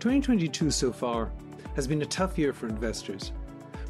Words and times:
2022 0.00 0.70
so 0.70 0.90
far 0.90 1.30
has 1.76 1.86
been 1.86 2.00
a 2.00 2.06
tough 2.06 2.38
year 2.38 2.54
for 2.54 2.66
investors, 2.66 3.32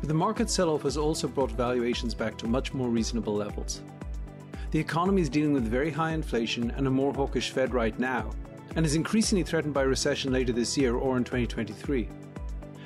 but 0.00 0.08
the 0.08 0.14
market 0.14 0.50
sell 0.50 0.70
off 0.70 0.82
has 0.82 0.96
also 0.96 1.28
brought 1.28 1.52
valuations 1.52 2.14
back 2.14 2.36
to 2.36 2.48
much 2.48 2.74
more 2.74 2.88
reasonable 2.88 3.36
levels. 3.36 3.82
The 4.72 4.78
economy 4.80 5.22
is 5.22 5.28
dealing 5.28 5.52
with 5.52 5.70
very 5.70 5.92
high 5.92 6.10
inflation 6.10 6.72
and 6.72 6.88
a 6.88 6.90
more 6.90 7.14
hawkish 7.14 7.50
Fed 7.50 7.72
right 7.72 7.96
now, 7.96 8.32
and 8.74 8.84
is 8.84 8.96
increasingly 8.96 9.44
threatened 9.44 9.72
by 9.72 9.82
recession 9.82 10.32
later 10.32 10.52
this 10.52 10.76
year 10.76 10.96
or 10.96 11.16
in 11.16 11.22
2023. 11.22 12.08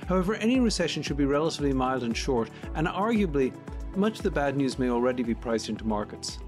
However, 0.07 0.35
any 0.35 0.61
recession 0.61 1.03
should 1.03 1.17
be 1.17 1.25
relatively 1.25 1.73
mild 1.73 2.03
and 2.03 2.15
short, 2.15 2.51
and 2.75 2.87
arguably, 2.87 3.55
much 3.97 4.19
of 4.19 4.23
the 4.23 4.31
bad 4.31 4.55
news 4.55 4.79
may 4.79 4.91
already 4.91 5.23
be 5.23 5.35
priced 5.35 5.71
into 5.71 5.87
markets. 5.87 6.41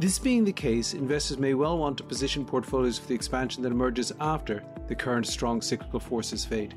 This 0.00 0.16
being 0.16 0.44
the 0.44 0.52
case, 0.52 0.94
investors 0.94 1.38
may 1.38 1.54
well 1.54 1.76
want 1.76 1.98
to 1.98 2.04
position 2.04 2.44
portfolios 2.44 3.00
for 3.00 3.08
the 3.08 3.16
expansion 3.16 3.64
that 3.64 3.72
emerges 3.72 4.12
after 4.20 4.62
the 4.86 4.94
current 4.94 5.26
strong 5.26 5.60
cyclical 5.60 5.98
forces 5.98 6.44
fade. 6.44 6.76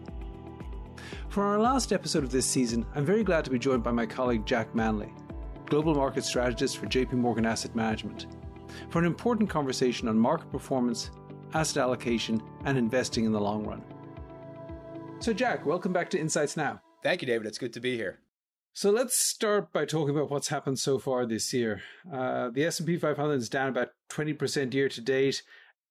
For 1.30 1.44
our 1.44 1.60
last 1.60 1.94
episode 1.94 2.24
of 2.24 2.32
this 2.32 2.48
season, 2.48 2.84
I'm 2.96 3.06
very 3.06 3.24
glad 3.24 3.46
to 3.46 3.52
be 3.52 3.60
joined 3.60 3.84
by 3.84 3.92
my 3.92 4.08
colleague 4.08 4.48
Jack 4.48 4.74
Manley, 4.74 5.14
Global 5.68 5.94
Market 5.94 6.24
Strategist 6.24 6.80
for 6.80 6.88
JP 6.88 7.14
Morgan 7.14 7.46
Asset 7.46 7.76
Management, 7.76 8.26
for 8.90 8.98
an 8.98 9.06
important 9.06 9.52
conversation 9.52 10.08
on 10.08 10.18
market 10.18 10.52
performance, 10.52 11.12
asset 11.54 11.78
allocation, 11.78 12.42
and 12.66 12.76
investing 12.76 13.26
in 13.26 13.32
the 13.32 13.40
long 13.40 13.68
run. 13.68 13.84
So, 15.20 15.32
Jack, 15.32 15.68
welcome 15.68 15.94
back 15.94 16.10
to 16.10 16.20
Insights 16.20 16.58
Now. 16.58 16.82
Thank 17.04 17.22
you, 17.22 17.28
David. 17.28 17.46
It's 17.46 17.60
good 17.60 17.74
to 17.74 17.80
be 17.80 17.96
here. 17.96 18.18
So 18.74 18.90
let's 18.90 19.20
start 19.20 19.74
by 19.74 19.84
talking 19.84 20.16
about 20.16 20.32
what's 20.32 20.48
happened 20.48 20.80
so 20.80 20.98
far 20.98 21.26
this 21.26 21.54
year. 21.54 21.82
Uh, 22.12 22.50
the 22.50 22.64
S&P 22.64 22.98
500 22.98 23.34
is 23.34 23.50
down 23.50 23.68
about 23.68 23.90
20% 24.10 24.74
year 24.74 24.88
to 24.88 25.02
date, 25.02 25.44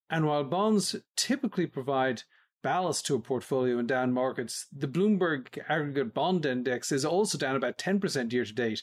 and 0.09 0.27
while 0.27 0.45
bonds 0.45 0.97
typically 1.15 1.67
provide 1.67 2.23
ballast 2.63 3.05
to 3.07 3.15
a 3.15 3.21
portfolio 3.21 3.79
in 3.79 3.87
down 3.87 4.13
markets, 4.13 4.67
the 4.73 4.89
Bloomberg 4.89 5.59
Aggregate 5.69 6.15
Bond 6.15 6.47
Index 6.47 6.91
is 6.91 7.05
also 7.05 7.37
down 7.37 7.55
about 7.55 7.77
10% 7.77 8.33
year 8.33 8.45
to 8.47 8.53
date. 8.53 8.83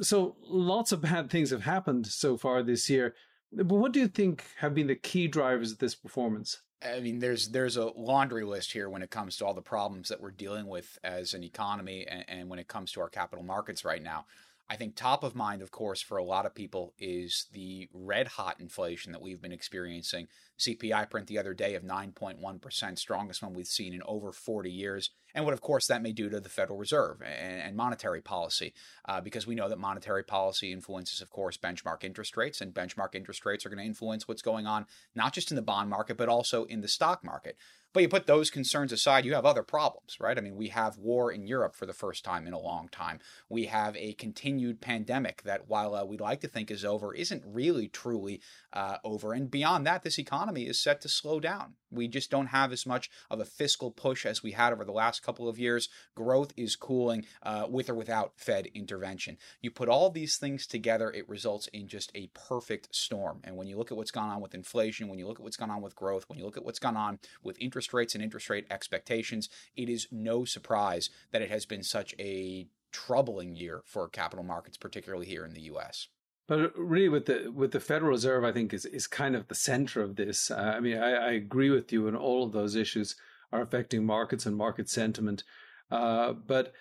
So 0.00 0.36
lots 0.40 0.92
of 0.92 1.00
bad 1.02 1.28
things 1.28 1.50
have 1.50 1.64
happened 1.64 2.06
so 2.06 2.36
far 2.36 2.62
this 2.62 2.88
year. 2.88 3.14
But 3.52 3.66
what 3.66 3.92
do 3.92 4.00
you 4.00 4.08
think 4.08 4.44
have 4.58 4.74
been 4.74 4.88
the 4.88 4.94
key 4.94 5.26
drivers 5.26 5.72
of 5.72 5.78
this 5.78 5.94
performance? 5.94 6.60
I 6.82 7.00
mean, 7.00 7.18
there's 7.18 7.48
there's 7.48 7.76
a 7.76 7.86
laundry 7.96 8.44
list 8.44 8.72
here 8.72 8.88
when 8.88 9.02
it 9.02 9.10
comes 9.10 9.36
to 9.36 9.46
all 9.46 9.54
the 9.54 9.62
problems 9.62 10.08
that 10.08 10.20
we're 10.20 10.30
dealing 10.30 10.66
with 10.68 10.98
as 11.02 11.34
an 11.34 11.42
economy, 11.42 12.06
and, 12.06 12.24
and 12.28 12.48
when 12.48 12.58
it 12.58 12.68
comes 12.68 12.92
to 12.92 13.00
our 13.00 13.08
capital 13.08 13.44
markets 13.44 13.84
right 13.84 14.02
now. 14.02 14.26
I 14.70 14.76
think 14.76 14.94
top 14.94 15.24
of 15.24 15.34
mind, 15.34 15.62
of 15.62 15.70
course, 15.70 16.02
for 16.02 16.18
a 16.18 16.24
lot 16.24 16.44
of 16.44 16.54
people 16.54 16.92
is 16.98 17.46
the 17.52 17.88
red 17.92 18.28
hot 18.28 18.60
inflation 18.60 19.12
that 19.12 19.22
we've 19.22 19.40
been 19.40 19.50
experiencing. 19.50 20.28
CPI 20.58 21.10
print 21.10 21.26
the 21.26 21.38
other 21.38 21.54
day 21.54 21.74
of 21.74 21.82
9.1%, 21.82 22.98
strongest 22.98 23.42
one 23.42 23.54
we've 23.54 23.66
seen 23.66 23.92
in 23.92 24.02
over 24.06 24.32
40 24.32 24.70
years. 24.70 25.10
And 25.34 25.44
what, 25.44 25.54
of 25.54 25.60
course, 25.60 25.86
that 25.86 26.02
may 26.02 26.12
do 26.12 26.28
to 26.30 26.40
the 26.40 26.48
Federal 26.48 26.78
Reserve 26.78 27.22
and, 27.22 27.60
and 27.60 27.76
monetary 27.76 28.20
policy, 28.20 28.72
uh, 29.06 29.20
because 29.20 29.46
we 29.46 29.54
know 29.54 29.68
that 29.68 29.78
monetary 29.78 30.24
policy 30.24 30.72
influences, 30.72 31.20
of 31.20 31.30
course, 31.30 31.56
benchmark 31.56 32.02
interest 32.02 32.36
rates, 32.36 32.60
and 32.60 32.74
benchmark 32.74 33.14
interest 33.14 33.44
rates 33.44 33.64
are 33.64 33.68
going 33.68 33.78
to 33.78 33.84
influence 33.84 34.26
what's 34.26 34.42
going 34.42 34.66
on, 34.66 34.86
not 35.14 35.32
just 35.32 35.50
in 35.50 35.56
the 35.56 35.62
bond 35.62 35.90
market, 35.90 36.16
but 36.16 36.28
also 36.28 36.64
in 36.64 36.80
the 36.80 36.88
stock 36.88 37.22
market. 37.22 37.56
But 37.92 38.02
you 38.02 38.08
put 38.08 38.26
those 38.26 38.50
concerns 38.50 38.92
aside, 38.92 39.24
you 39.24 39.34
have 39.34 39.46
other 39.46 39.62
problems, 39.62 40.18
right? 40.20 40.36
I 40.36 40.40
mean, 40.40 40.56
we 40.56 40.68
have 40.68 40.98
war 40.98 41.32
in 41.32 41.46
Europe 41.46 41.74
for 41.74 41.86
the 41.86 41.94
first 41.94 42.22
time 42.22 42.46
in 42.46 42.52
a 42.52 42.58
long 42.58 42.88
time. 42.88 43.18
We 43.48 43.64
have 43.64 43.96
a 43.96 44.12
continued 44.14 44.80
pandemic 44.80 45.42
that, 45.44 45.68
while 45.68 45.94
uh, 45.94 46.04
we'd 46.04 46.20
like 46.20 46.40
to 46.42 46.48
think 46.48 46.70
is 46.70 46.84
over, 46.84 47.14
isn't 47.14 47.42
really 47.46 47.88
truly 47.88 48.40
uh, 48.74 48.98
over. 49.04 49.32
And 49.32 49.50
beyond 49.50 49.86
that, 49.86 50.02
this 50.02 50.18
economy 50.18 50.47
is 50.56 50.82
set 50.82 51.00
to 51.02 51.08
slow 51.08 51.40
down. 51.40 51.74
We 51.90 52.08
just 52.08 52.30
don't 52.30 52.48
have 52.48 52.72
as 52.72 52.86
much 52.86 53.10
of 53.30 53.40
a 53.40 53.44
fiscal 53.44 53.90
push 53.90 54.26
as 54.26 54.42
we 54.42 54.52
had 54.52 54.72
over 54.72 54.84
the 54.84 54.92
last 54.92 55.22
couple 55.22 55.48
of 55.48 55.58
years. 55.58 55.88
Growth 56.14 56.52
is 56.56 56.76
cooling 56.76 57.26
uh, 57.42 57.66
with 57.68 57.88
or 57.88 57.94
without 57.94 58.32
Fed 58.36 58.68
intervention. 58.74 59.38
You 59.60 59.70
put 59.70 59.88
all 59.88 60.10
these 60.10 60.36
things 60.36 60.66
together, 60.66 61.10
it 61.10 61.28
results 61.28 61.68
in 61.68 61.88
just 61.88 62.10
a 62.14 62.30
perfect 62.34 62.94
storm. 62.94 63.40
And 63.44 63.56
when 63.56 63.66
you 63.66 63.76
look 63.76 63.90
at 63.90 63.96
what's 63.96 64.10
gone 64.10 64.30
on 64.30 64.40
with 64.40 64.54
inflation, 64.54 65.08
when 65.08 65.18
you 65.18 65.26
look 65.26 65.38
at 65.38 65.44
what's 65.44 65.56
gone 65.56 65.70
on 65.70 65.82
with 65.82 65.96
growth, 65.96 66.28
when 66.28 66.38
you 66.38 66.44
look 66.44 66.56
at 66.56 66.64
what's 66.64 66.78
gone 66.78 66.96
on 66.96 67.18
with 67.42 67.60
interest 67.60 67.92
rates 67.92 68.14
and 68.14 68.22
interest 68.22 68.50
rate 68.50 68.66
expectations, 68.70 69.48
it 69.76 69.88
is 69.88 70.08
no 70.10 70.44
surprise 70.44 71.10
that 71.32 71.42
it 71.42 71.50
has 71.50 71.66
been 71.66 71.82
such 71.82 72.14
a 72.18 72.68
troubling 72.92 73.54
year 73.54 73.82
for 73.84 74.08
capital 74.08 74.44
markets, 74.44 74.76
particularly 74.76 75.26
here 75.26 75.44
in 75.44 75.54
the 75.54 75.62
US. 75.62 76.08
But 76.48 76.72
really, 76.78 77.10
with 77.10 77.26
the 77.26 77.52
with 77.54 77.72
the 77.72 77.80
Federal 77.80 78.10
Reserve, 78.10 78.42
I 78.42 78.52
think 78.52 78.72
is 78.72 78.86
is 78.86 79.06
kind 79.06 79.36
of 79.36 79.46
the 79.48 79.54
center 79.54 80.02
of 80.02 80.16
this. 80.16 80.50
Uh, 80.50 80.72
I 80.76 80.80
mean, 80.80 80.96
I, 80.96 81.12
I, 81.12 81.30
agree 81.32 81.68
with 81.68 81.92
you, 81.92 82.08
and 82.08 82.16
all 82.16 82.42
of 82.42 82.52
those 82.52 82.74
issues 82.74 83.16
are 83.52 83.60
affecting 83.60 84.06
markets 84.06 84.46
and 84.46 84.56
market 84.56 84.88
sentiment. 84.88 85.44
Uh, 85.90 86.32
but 86.32 86.72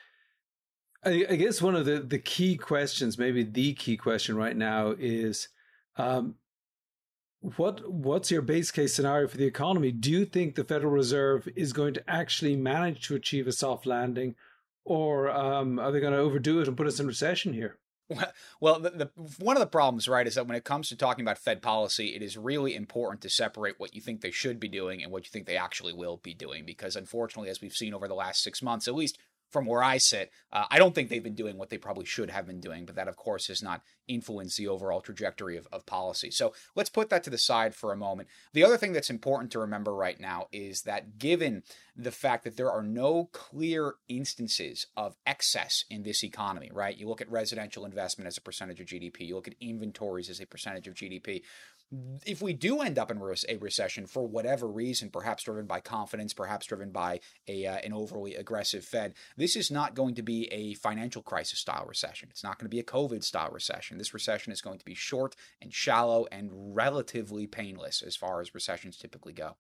I, 1.04 1.26
I, 1.30 1.36
guess 1.36 1.62
one 1.62 1.76
of 1.76 1.86
the 1.86 2.00
the 2.00 2.18
key 2.18 2.56
questions, 2.56 3.18
maybe 3.18 3.44
the 3.44 3.74
key 3.74 3.98
question 3.98 4.38
right 4.38 4.56
now, 4.56 4.96
is 4.98 5.50
um, 5.98 6.36
what 7.42 7.92
what's 7.92 8.32
your 8.32 8.42
base 8.42 8.72
case 8.72 8.94
scenario 8.94 9.28
for 9.28 9.36
the 9.36 9.46
economy? 9.46 9.92
Do 9.92 10.10
you 10.10 10.24
think 10.24 10.56
the 10.56 10.64
Federal 10.64 10.94
Reserve 10.94 11.50
is 11.58 11.74
going 11.74 11.94
to 11.96 12.10
actually 12.10 12.56
manage 12.56 13.06
to 13.08 13.16
achieve 13.16 13.48
a 13.48 13.52
soft 13.52 13.86
landing, 13.86 14.36
or 14.86 15.30
um, 15.30 15.78
are 15.78 15.92
they 15.92 16.00
going 16.00 16.14
to 16.14 16.20
overdo 16.20 16.62
it 16.62 16.70
and 16.70 16.78
put 16.78 16.88
us 16.88 17.02
in 17.02 17.08
recession 17.08 17.52
here? 17.52 17.78
Well, 18.60 18.80
the, 18.80 18.90
the, 18.90 19.10
one 19.40 19.56
of 19.56 19.60
the 19.60 19.68
problems, 19.68 20.08
right, 20.08 20.26
is 20.26 20.36
that 20.36 20.48
when 20.48 20.56
it 20.56 20.64
comes 20.64 20.90
to 20.90 20.96
talking 20.96 21.24
about 21.24 21.38
Fed 21.38 21.62
policy, 21.62 22.16
it 22.16 22.24
is 22.24 22.38
really 22.38 22.76
important 22.76 23.22
to 23.22 23.30
separate 23.30 23.76
what 23.78 23.94
you 23.94 24.02
think 24.02 24.22
they 24.22 24.32
should 24.32 24.60
be 24.60 24.68
doing 24.68 25.04
and 25.04 25.12
what 25.12 25.26
you 25.26 25.30
think 25.30 25.46
they 25.46 25.58
actually 25.58 25.94
will 25.94 26.18
be 26.18 26.34
doing. 26.34 26.66
Because 26.66 26.96
unfortunately, 26.96 27.50
as 27.50 27.62
we've 27.62 27.74
seen 27.74 27.94
over 27.94 28.08
the 28.08 28.16
last 28.16 28.42
six 28.42 28.62
months, 28.62 28.88
at 28.88 28.96
least 28.96 29.20
from 29.50 29.66
where 29.66 29.84
I 29.84 29.98
sit, 29.98 30.32
uh, 30.52 30.66
I 30.70 30.78
don't 30.78 30.94
think 30.94 31.10
they've 31.10 31.24
been 31.24 31.36
doing 31.36 31.58
what 31.58 31.70
they 31.70 31.78
probably 31.78 32.06
should 32.06 32.30
have 32.30 32.48
been 32.48 32.60
doing, 32.60 32.86
but 32.86 32.96
that, 32.96 33.08
of 33.08 33.16
course, 33.16 33.48
has 33.48 33.64
not 33.64 33.82
influenced 34.08 34.58
the 34.58 34.68
overall 34.68 35.02
trajectory 35.02 35.58
of, 35.58 35.68
of 35.72 35.86
policy. 35.86 36.32
So 36.32 36.54
let's 36.76 36.90
put 36.90 37.10
that 37.10 37.24
to 37.26 37.30
the 37.30 37.38
side 37.38 37.76
for 37.76 37.92
a 37.92 37.98
moment. 37.98 38.30
The 38.54 38.64
other 38.64 38.78
thing 38.78 38.94
that's 38.94 39.10
important 39.10 39.52
to 39.52 39.60
remember 39.60 39.94
right 39.94 40.20
now 40.20 40.48
is 40.52 40.84
that 40.84 41.18
given 41.18 41.64
the 41.96 42.12
fact 42.12 42.44
that 42.44 42.58
there 42.58 42.72
are 42.72 42.84
no 42.84 43.30
clear 43.32 43.96
instances 44.08 44.88
of 44.96 45.16
excess 45.26 45.84
in 45.90 46.04
this 46.04 46.24
economy, 46.24 46.70
right? 46.74 46.98
You 46.98 47.08
look 47.08 47.22
at 47.22 47.32
residential 47.32 47.86
investment 47.86 48.28
as 48.28 48.38
a 48.38 48.42
percentage 48.42 48.80
of 48.80 48.88
GDP, 48.88 49.22
you 49.22 49.36
look 49.36 49.48
at 49.48 49.56
inventories 49.60 50.30
as 50.30 50.40
a 50.40 50.46
percentage 50.46 50.88
of 50.88 50.94
GDP 50.94 51.42
if 52.26 52.42
we 52.42 52.54
do 52.54 52.82
end 52.82 53.00
up 53.00 53.12
in 53.12 53.18
a 53.18 53.58
recession 53.58 54.06
for 54.06 54.28
whatever 54.28 54.68
reason, 54.68 55.10
perhaps 55.10 55.44
driven 55.44 55.66
by 55.66 55.80
confidence, 55.80 56.34
perhaps 56.34 56.66
driven 56.66 56.92
by 56.92 57.20
a 57.48 57.66
uh, 57.66 57.78
an 57.78 57.94
overly 57.94 58.36
aggressive 58.36 58.84
Fed, 58.84 59.14
this 59.38 59.56
is 59.56 59.72
not 59.72 59.96
going 59.96 60.16
to 60.16 60.22
be 60.22 60.52
a 60.52 60.74
financial 60.76 61.22
crisis 61.22 61.60
style 61.60 61.86
recession. 61.88 62.28
It's 62.30 62.44
not 62.44 62.60
going 62.60 62.66
to 62.66 62.76
be 62.76 62.80
a 62.80 62.84
COVID 62.84 63.24
style 63.24 63.52
recession. 63.52 63.98
This 63.98 64.14
recession 64.14 64.52
is 64.52 64.62
going 64.62 64.80
to 64.80 64.86
be 64.86 64.96
short 64.96 65.36
and 65.62 65.74
shallow 65.74 66.28
and 66.32 66.50
relatively 66.76 67.48
painless 67.48 68.02
as 68.02 68.18
far 68.18 68.42
as 68.42 68.54
recessions 68.54 68.98
typically 68.98 69.34
go. 69.34 69.56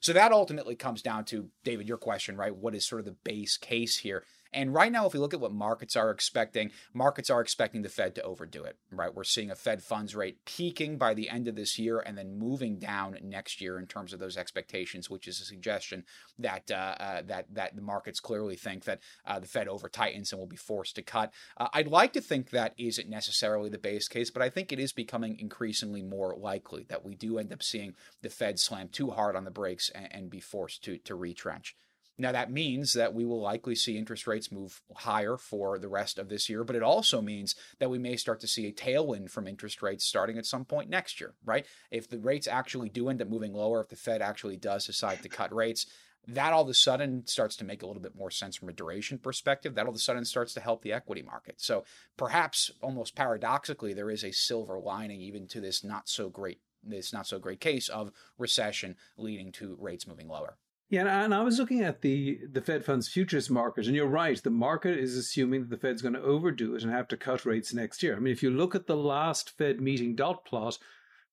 So 0.00 0.12
that 0.12 0.32
ultimately 0.32 0.74
comes 0.74 1.00
down 1.00 1.24
to 1.26 1.48
David, 1.62 1.88
your 1.88 1.96
question, 1.96 2.36
right? 2.36 2.54
What 2.54 2.74
is 2.74 2.84
sort 2.84 3.00
of 3.00 3.06
the 3.06 3.16
base 3.24 3.56
case 3.56 3.98
here? 3.98 4.24
And 4.52 4.74
right 4.74 4.92
now, 4.92 5.06
if 5.06 5.14
we 5.14 5.18
look 5.18 5.32
at 5.32 5.40
what 5.40 5.52
markets 5.52 5.96
are 5.96 6.10
expecting, 6.10 6.70
markets 6.92 7.30
are 7.30 7.40
expecting 7.40 7.82
the 7.82 7.88
Fed 7.88 8.14
to 8.16 8.22
overdo 8.22 8.64
it, 8.64 8.76
right? 8.90 9.14
We're 9.14 9.24
seeing 9.24 9.50
a 9.50 9.54
Fed 9.56 9.82
funds 9.82 10.14
rate 10.14 10.44
peaking 10.44 10.98
by 10.98 11.14
the 11.14 11.30
end 11.30 11.48
of 11.48 11.56
this 11.56 11.78
year 11.78 12.00
and 12.00 12.18
then 12.18 12.38
moving 12.38 12.78
down 12.78 13.16
next 13.22 13.60
year 13.60 13.78
in 13.78 13.86
terms 13.86 14.12
of 14.12 14.20
those 14.20 14.36
expectations, 14.36 15.08
which 15.08 15.26
is 15.26 15.40
a 15.40 15.44
suggestion 15.44 16.04
that 16.38 16.70
uh, 16.70 16.94
uh, 17.00 17.22
that 17.22 17.46
that 17.54 17.74
the 17.74 17.82
markets 17.82 18.20
clearly 18.20 18.56
think 18.56 18.84
that 18.84 19.00
uh, 19.26 19.38
the 19.38 19.46
Fed 19.46 19.68
over 19.68 19.88
tightens 19.88 20.32
and 20.32 20.38
will 20.38 20.46
be 20.46 20.56
forced 20.56 20.96
to 20.96 21.02
cut. 21.02 21.32
Uh, 21.56 21.68
I'd 21.72 21.88
like 21.88 22.12
to 22.12 22.20
think 22.20 22.50
that 22.50 22.74
isn't 22.76 23.08
necessarily 23.08 23.70
the 23.70 23.78
base 23.78 24.08
case, 24.08 24.30
but 24.30 24.42
I 24.42 24.50
think 24.50 24.72
it 24.72 24.78
is 24.78 24.92
becoming 24.92 25.38
increasingly 25.38 26.02
more 26.02 26.36
likely 26.36 26.84
that 26.88 27.04
we 27.04 27.14
do 27.14 27.38
end 27.38 27.52
up 27.52 27.62
seeing 27.62 27.94
the 28.20 28.28
Fed 28.28 28.58
slam 28.58 28.88
too 28.88 29.10
hard 29.10 29.36
on 29.36 29.44
the 29.44 29.50
brakes 29.50 29.90
and, 29.94 30.08
and 30.10 30.30
be 30.30 30.40
forced 30.40 30.84
to 30.84 30.98
to 30.98 31.14
retrench. 31.14 31.74
Now, 32.18 32.32
that 32.32 32.52
means 32.52 32.92
that 32.92 33.14
we 33.14 33.24
will 33.24 33.40
likely 33.40 33.74
see 33.74 33.96
interest 33.96 34.26
rates 34.26 34.52
move 34.52 34.82
higher 34.94 35.36
for 35.36 35.78
the 35.78 35.88
rest 35.88 36.18
of 36.18 36.28
this 36.28 36.48
year, 36.48 36.62
but 36.62 36.76
it 36.76 36.82
also 36.82 37.22
means 37.22 37.54
that 37.78 37.90
we 37.90 37.98
may 37.98 38.16
start 38.16 38.40
to 38.40 38.48
see 38.48 38.66
a 38.66 38.72
tailwind 38.72 39.30
from 39.30 39.48
interest 39.48 39.82
rates 39.82 40.04
starting 40.04 40.36
at 40.36 40.46
some 40.46 40.64
point 40.64 40.90
next 40.90 41.20
year, 41.20 41.34
right? 41.44 41.66
If 41.90 42.08
the 42.08 42.18
rates 42.18 42.46
actually 42.46 42.90
do 42.90 43.08
end 43.08 43.22
up 43.22 43.28
moving 43.28 43.54
lower, 43.54 43.80
if 43.80 43.88
the 43.88 43.96
Fed 43.96 44.20
actually 44.20 44.56
does 44.56 44.86
decide 44.86 45.22
to 45.22 45.28
cut 45.28 45.54
rates, 45.54 45.86
that 46.28 46.52
all 46.52 46.62
of 46.62 46.68
a 46.68 46.74
sudden 46.74 47.26
starts 47.26 47.56
to 47.56 47.64
make 47.64 47.82
a 47.82 47.86
little 47.86 48.02
bit 48.02 48.14
more 48.14 48.30
sense 48.30 48.56
from 48.56 48.68
a 48.68 48.72
duration 48.72 49.18
perspective. 49.18 49.74
That 49.74 49.86
all 49.86 49.90
of 49.90 49.96
a 49.96 49.98
sudden 49.98 50.24
starts 50.24 50.54
to 50.54 50.60
help 50.60 50.82
the 50.82 50.92
equity 50.92 51.22
market. 51.22 51.60
So 51.60 51.84
perhaps 52.16 52.70
almost 52.80 53.16
paradoxically, 53.16 53.92
there 53.92 54.10
is 54.10 54.22
a 54.22 54.32
silver 54.32 54.78
lining 54.78 55.20
even 55.20 55.48
to 55.48 55.60
this 55.60 55.82
not 55.82 56.08
so 56.08 56.28
great 56.28 56.60
this 56.84 57.12
not 57.12 57.26
so 57.26 57.38
great 57.38 57.60
case 57.60 57.88
of 57.88 58.10
recession 58.38 58.96
leading 59.16 59.52
to 59.52 59.76
rates 59.80 60.06
moving 60.06 60.28
lower. 60.28 60.56
Yeah, 60.92 61.24
and 61.24 61.34
I 61.34 61.40
was 61.40 61.58
looking 61.58 61.80
at 61.80 62.02
the 62.02 62.38
the 62.52 62.60
Fed 62.60 62.84
funds 62.84 63.08
futures 63.08 63.48
market, 63.48 63.86
and 63.86 63.96
you're 63.96 64.06
right. 64.06 64.40
The 64.42 64.50
market 64.50 64.98
is 64.98 65.16
assuming 65.16 65.62
that 65.62 65.70
the 65.70 65.78
Fed's 65.78 66.02
going 66.02 66.12
to 66.12 66.20
overdo 66.20 66.74
it 66.74 66.82
and 66.82 66.92
have 66.92 67.08
to 67.08 67.16
cut 67.16 67.46
rates 67.46 67.72
next 67.72 68.02
year. 68.02 68.14
I 68.14 68.18
mean, 68.18 68.30
if 68.30 68.42
you 68.42 68.50
look 68.50 68.74
at 68.74 68.86
the 68.86 68.94
last 68.94 69.56
Fed 69.56 69.80
meeting 69.80 70.14
dot 70.14 70.44
plot, 70.44 70.76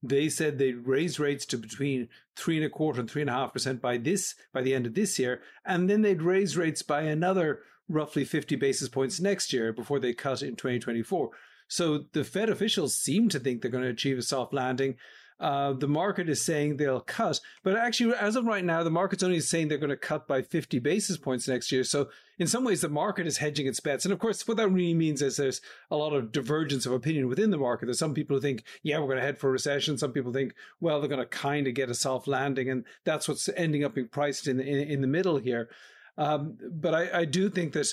they 0.02 0.30
said 0.30 0.58
they'd 0.60 0.88
raise 0.88 1.20
rates 1.20 1.46
to 1.48 1.58
between 1.58 2.08
three 2.38 2.56
and 2.56 2.66
a 2.66 2.70
quarter 2.70 3.02
and 3.02 3.12
three 3.12 3.22
and 3.22 3.30
a 3.30 3.34
half 3.34 3.52
percent 3.52 3.82
by 3.82 3.98
this 3.98 4.34
by 4.54 4.62
the 4.62 4.74
end 4.74 4.86
of 4.86 4.94
this 4.94 5.20
year, 5.20 5.42
and 5.66 5.90
then 5.90 6.04
they'd 6.04 6.22
raise 6.22 6.56
rates 6.56 6.82
by 6.82 7.02
another 7.02 7.60
roughly 7.90 8.24
50 8.24 8.56
basis 8.56 8.88
points 8.88 9.20
next 9.20 9.52
year 9.52 9.74
before 9.74 10.00
they 10.00 10.14
cut 10.14 10.42
in 10.42 10.56
2024. 10.56 11.32
So 11.68 12.06
the 12.14 12.24
Fed 12.24 12.50
officials 12.50 12.96
seem 12.96 13.28
to 13.28 13.40
think 13.40 13.62
they're 13.62 13.70
going 13.70 13.84
to 13.84 13.90
achieve 13.90 14.20
a 14.20 14.22
soft 14.22 14.54
landing. 14.54 14.96
Uh, 15.40 15.72
the 15.72 15.88
market 15.88 16.28
is 16.28 16.44
saying 16.44 16.76
they'll 16.76 17.00
cut, 17.00 17.40
but 17.64 17.78
actually, 17.78 18.14
as 18.16 18.36
of 18.36 18.46
right 18.46 18.66
now, 18.66 18.84
the 18.84 18.90
market's 18.90 19.24
only 19.24 19.40
saying 19.40 19.70
they're 19.70 19.78
going 19.78 19.90
to 19.90 19.96
cut 19.96 20.28
by 20.28 20.42
50 20.42 20.80
basis 20.80 21.18
points 21.18 21.48
next 21.48 21.72
year. 21.72 21.86
So, 21.86 22.10
in 22.38 22.48
some 22.48 22.66
ways, 22.66 22.82
the 22.82 22.90
market 22.90 23.26
is 23.26 23.38
hedging 23.38 23.66
its 23.66 23.80
bets. 23.80 24.04
And 24.04 24.14
of 24.14 24.20
course, 24.20 24.46
what 24.48 24.58
that 24.58 24.68
really 24.68 24.94
means 24.94 25.22
is 25.22 25.38
there's 25.38 25.62
a 25.90 25.96
lot 25.96 26.14
of 26.14 26.34
divergence 26.34 26.86
of 26.86 26.92
opinion 26.92 27.28
within 27.30 27.52
the 27.52 27.58
market. 27.58 27.86
There's 27.86 28.00
some 28.00 28.14
people 28.14 28.36
who 28.36 28.42
think, 28.42 28.64
yeah, 28.84 29.00
we're 29.00 29.06
going 29.06 29.18
to 29.18 29.24
head 29.24 29.38
for 29.38 29.48
a 29.48 29.52
recession. 29.52 29.98
Some 29.98 30.12
people 30.12 30.34
think, 30.34 30.54
well, 30.82 31.00
they're 31.00 31.10
going 31.10 31.20
to 31.20 31.26
kind 31.26 31.68
of 31.68 31.74
get 31.74 31.90
a 31.90 31.96
soft 31.96 32.28
landing, 32.28 32.70
and 32.70 32.84
that's 33.06 33.28
what's 33.30 33.48
ending 33.56 33.86
up 33.86 33.96
being 33.96 34.10
priced 34.10 34.48
in 34.48 34.60
in, 34.60 34.90
in 34.90 35.02
the 35.02 35.08
middle 35.08 35.38
here. 35.38 35.70
Um, 36.18 36.58
but 36.70 36.94
I, 36.94 37.20
I 37.20 37.26
do 37.26 37.50
think 37.50 37.72
that 37.74 37.88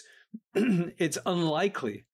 it's 0.54 1.18
unlikely 1.24 2.06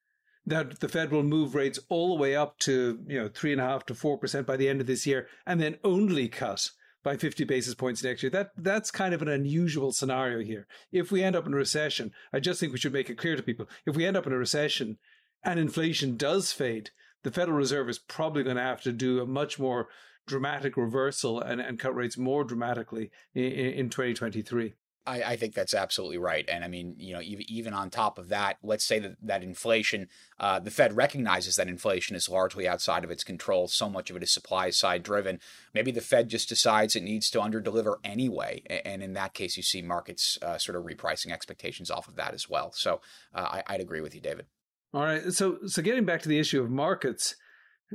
that 0.47 0.81
the 0.81 0.89
Fed 0.89 1.11
will 1.11 1.23
move 1.23 1.55
rates 1.55 1.79
all 1.89 2.15
the 2.15 2.21
way 2.21 2.35
up 2.35 2.59
to 2.61 3.01
you 3.07 3.19
know 3.19 3.29
three 3.29 3.53
and 3.53 3.61
a 3.61 3.65
half 3.65 3.87
to 3.87 3.95
four 3.95 4.19
percent 4.19 4.47
by 4.47 4.57
the 4.57 4.69
end 4.69 4.81
of 4.81 4.87
this 4.87 5.07
year, 5.07 5.29
and 5.47 5.61
then 5.61 5.79
only 5.85 6.29
cut 6.29 6.71
by 7.05 7.17
50 7.17 7.45
basis 7.45 7.75
points 7.75 8.03
next 8.05 8.23
year. 8.23 8.31
That 8.31 8.51
that's 8.57 8.91
kind 8.91 9.15
of 9.15 9.23
an 9.23 9.29
unusual 9.29 9.93
scenario 9.93 10.45
here. 10.45 10.67
If 10.91 11.11
we 11.11 11.23
end 11.23 11.37
up 11.37 11.47
in 11.47 11.53
a 11.53 11.57
recession, 11.57 12.13
I 12.33 12.41
just 12.41 12.61
think 12.61 12.73
we 12.73 12.79
should 12.79 12.93
make 12.93 13.11
it 13.11 13.19
clear 13.19 13.37
to 13.37 13.43
people: 13.43 13.69
if 13.87 13.97
we 13.97 14.07
end 14.07 14.17
up 14.17 14.27
in 14.27 14.33
a 14.33 14.39
recession 14.39 14.99
and 15.45 15.59
inflation 15.59 16.17
does 16.17 16.53
fade, 16.53 16.91
the 17.23 17.31
Federal 17.31 17.59
Reserve 17.59 17.89
is 17.89 17.99
probably 17.99 18.43
going 18.43 18.57
to 18.57 18.63
have 18.63 18.83
to 18.83 18.93
do 18.93 19.21
a 19.21 19.27
much 19.27 19.59
more 19.59 19.89
dramatic 20.27 20.77
reversal 20.77 21.41
and, 21.41 21.61
and 21.61 21.79
cut 21.79 21.95
rates 21.95 22.17
more 22.17 22.45
dramatically 22.45 23.11
in, 23.35 23.45
in 23.45 23.91
2023. 23.91 24.75
I, 25.07 25.23
I, 25.23 25.37
think 25.37 25.55
that's 25.55 25.75
absolutely 25.75 26.19
right. 26.19 26.49
And 26.49 26.65
I 26.65 26.69
mean, 26.69 26.95
you 26.99 27.13
know, 27.13 27.21
even, 27.21 27.45
even 27.51 27.75
on 27.75 27.91
top 27.91 28.19
of 28.19 28.29
that, 28.29 28.59
let's 28.63 28.87
say 28.87 28.99
that, 29.01 29.17
that 29.23 29.43
inflation, 29.43 30.09
uh, 30.39 30.61
the 30.61 30.71
Fed 30.71 30.97
recognizes 30.97 31.57
that 31.57 31.69
inflation 31.69 32.15
is 32.15 32.29
largely 32.29 32.69
outside 32.69 33.03
of 33.05 33.11
its 33.11 33.25
control. 33.25 33.69
So 33.69 33.89
much 33.89 34.11
of 34.11 34.17
it 34.17 34.23
is 34.23 34.33
supply 34.33 34.71
side 34.71 35.03
driven. 35.03 35.41
Maybe 35.75 35.91
the 35.91 36.01
Fed 36.01 36.29
just 36.29 36.49
decides 36.49 36.95
it 36.95 37.03
needs 37.03 37.31
to 37.31 37.41
underdeliver 37.41 37.97
anyway. 38.05 38.63
And 38.85 39.03
in 39.03 39.15
that 39.15 39.35
case, 39.35 39.57
you 39.57 39.63
see 39.63 39.83
markets 39.83 40.39
uh, 40.43 40.59
sort 40.59 40.77
of 40.77 40.85
repricing 40.85 41.33
expectations 41.33 41.91
off 41.91 42.09
of 42.09 42.17
that 42.17 42.35
as 42.35 42.49
well. 42.49 42.73
So 42.73 43.01
uh, 43.35 43.41
I, 43.41 43.63
I'd 43.67 43.81
agree 43.81 44.01
with 44.01 44.15
you, 44.15 44.21
David. 44.21 44.47
All 44.95 45.03
right. 45.03 45.33
So, 45.33 45.59
so 45.67 45.83
getting 45.83 46.05
back 46.05 46.23
to 46.23 46.29
the 46.29 46.39
issue 46.39 46.63
of 46.63 46.71
markets, 46.71 47.35